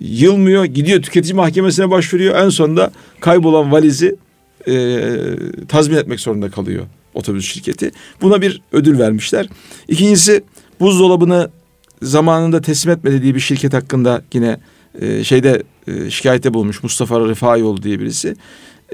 [0.00, 0.64] yılmıyor.
[0.64, 2.36] Gidiyor tüketici mahkemesine başvuruyor.
[2.36, 4.16] En sonunda kaybolan valizi
[4.68, 5.00] e,
[5.68, 7.90] tazmin etmek zorunda kalıyor otobüs şirketi.
[8.22, 9.46] Buna bir ödül vermişler.
[9.88, 10.44] İkincisi
[10.80, 11.50] buzdolabını
[12.02, 14.60] zamanında teslim etmedi diye bir şirket hakkında yine
[15.00, 18.36] e, şeyde e, şikayette bulmuş Mustafa Rıfaioğlu diye birisi.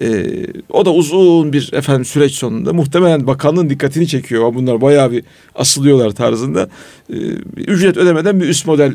[0.03, 0.27] E,
[0.71, 4.55] o da uzun bir efendim süreç sonunda muhtemelen bakanlığın dikkatini çekiyor.
[4.55, 5.25] Bunlar bayağı bir
[5.55, 6.69] asılıyorlar tarzında.
[7.11, 7.17] E,
[7.57, 8.95] ücret ödemeden bir üst model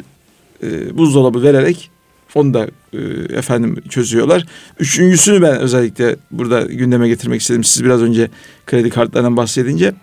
[0.64, 1.92] e, buzdolabı vererek
[2.36, 2.98] onu da e,
[3.38, 4.46] efendim çözüyorlar.
[4.80, 7.64] Üçüncüsünü ben özellikle burada gündeme getirmek istedim.
[7.64, 8.30] Siz biraz önce
[8.66, 9.94] kredi kartlarından bahsedince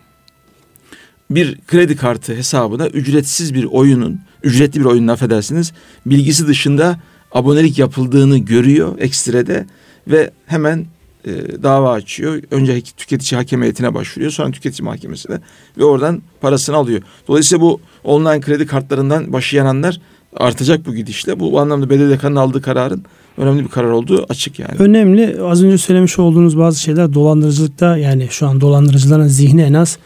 [1.31, 5.73] bir kredi kartı hesabına ücretsiz bir oyunun, ücretli bir oyunun affedersiniz,
[6.07, 7.01] bilgisi dışında
[7.33, 9.67] abonelik yapıldığını görüyor ekstrede
[10.09, 10.87] ve hemen
[11.25, 12.43] e, dava açıyor.
[12.51, 14.33] Önce tüketici hakem heyetine başvuruyor.
[14.33, 15.41] Sonra tüketici mahkemesine
[15.79, 17.03] ve oradan parasını alıyor.
[17.29, 20.01] Dolayısıyla bu online kredi kartlarından başı yananlar
[20.37, 21.41] artacak bu gidişle.
[21.41, 23.05] Bu anlamda BDDK'nın aldığı kararın
[23.39, 24.73] önemli bir karar olduğu açık yani.
[24.79, 25.41] Önemli.
[25.43, 29.99] Az önce söylemiş olduğunuz bazı şeyler dolandırıcılıkta yani şu an dolandırıcıların zihni en az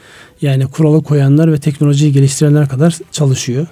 [0.42, 3.66] yani kuralı koyanlar ve teknolojiyi geliştirenler kadar çalışıyor.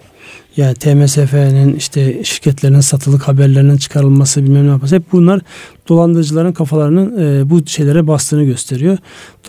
[0.56, 5.40] Yani TMSF'nin işte şirketlerin satılık haberlerinin çıkarılması bilmem ne yapması hep bunlar
[5.88, 8.98] dolandırıcıların kafalarının e, bu şeylere bastığını gösteriyor.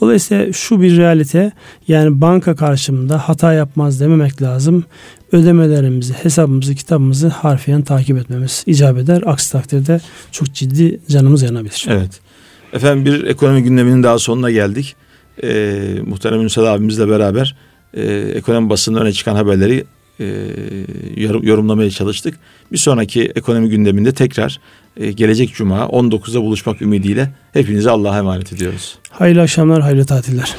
[0.02, 1.52] Dolayısıyla şu bir realite
[1.88, 4.84] yani banka karşımında hata yapmaz dememek lazım.
[5.32, 9.24] Ödemelerimizi, hesabımızı, kitabımızı harfiyen takip etmemiz icap eder.
[9.26, 10.02] Aksi takdirde
[10.32, 11.86] çok ciddi canımız yanabilir.
[11.90, 12.20] Evet.
[12.74, 14.96] Efendim bir ekonomi gündeminin daha sonuna geldik.
[15.44, 17.56] Ee, muhterem Ünsal abimizle beraber
[17.94, 18.04] e,
[18.36, 19.86] ekonomi basında öne çıkan haberleri
[20.20, 20.26] e,
[21.42, 22.40] yorumlamaya çalıştık.
[22.72, 24.60] Bir sonraki ekonomi gündeminde tekrar
[24.98, 28.98] e, gelecek cuma 19'da buluşmak ümidiyle hepinize Allah'a emanet ediyoruz.
[29.10, 30.56] Hayırlı akşamlar, hayırlı tatiller.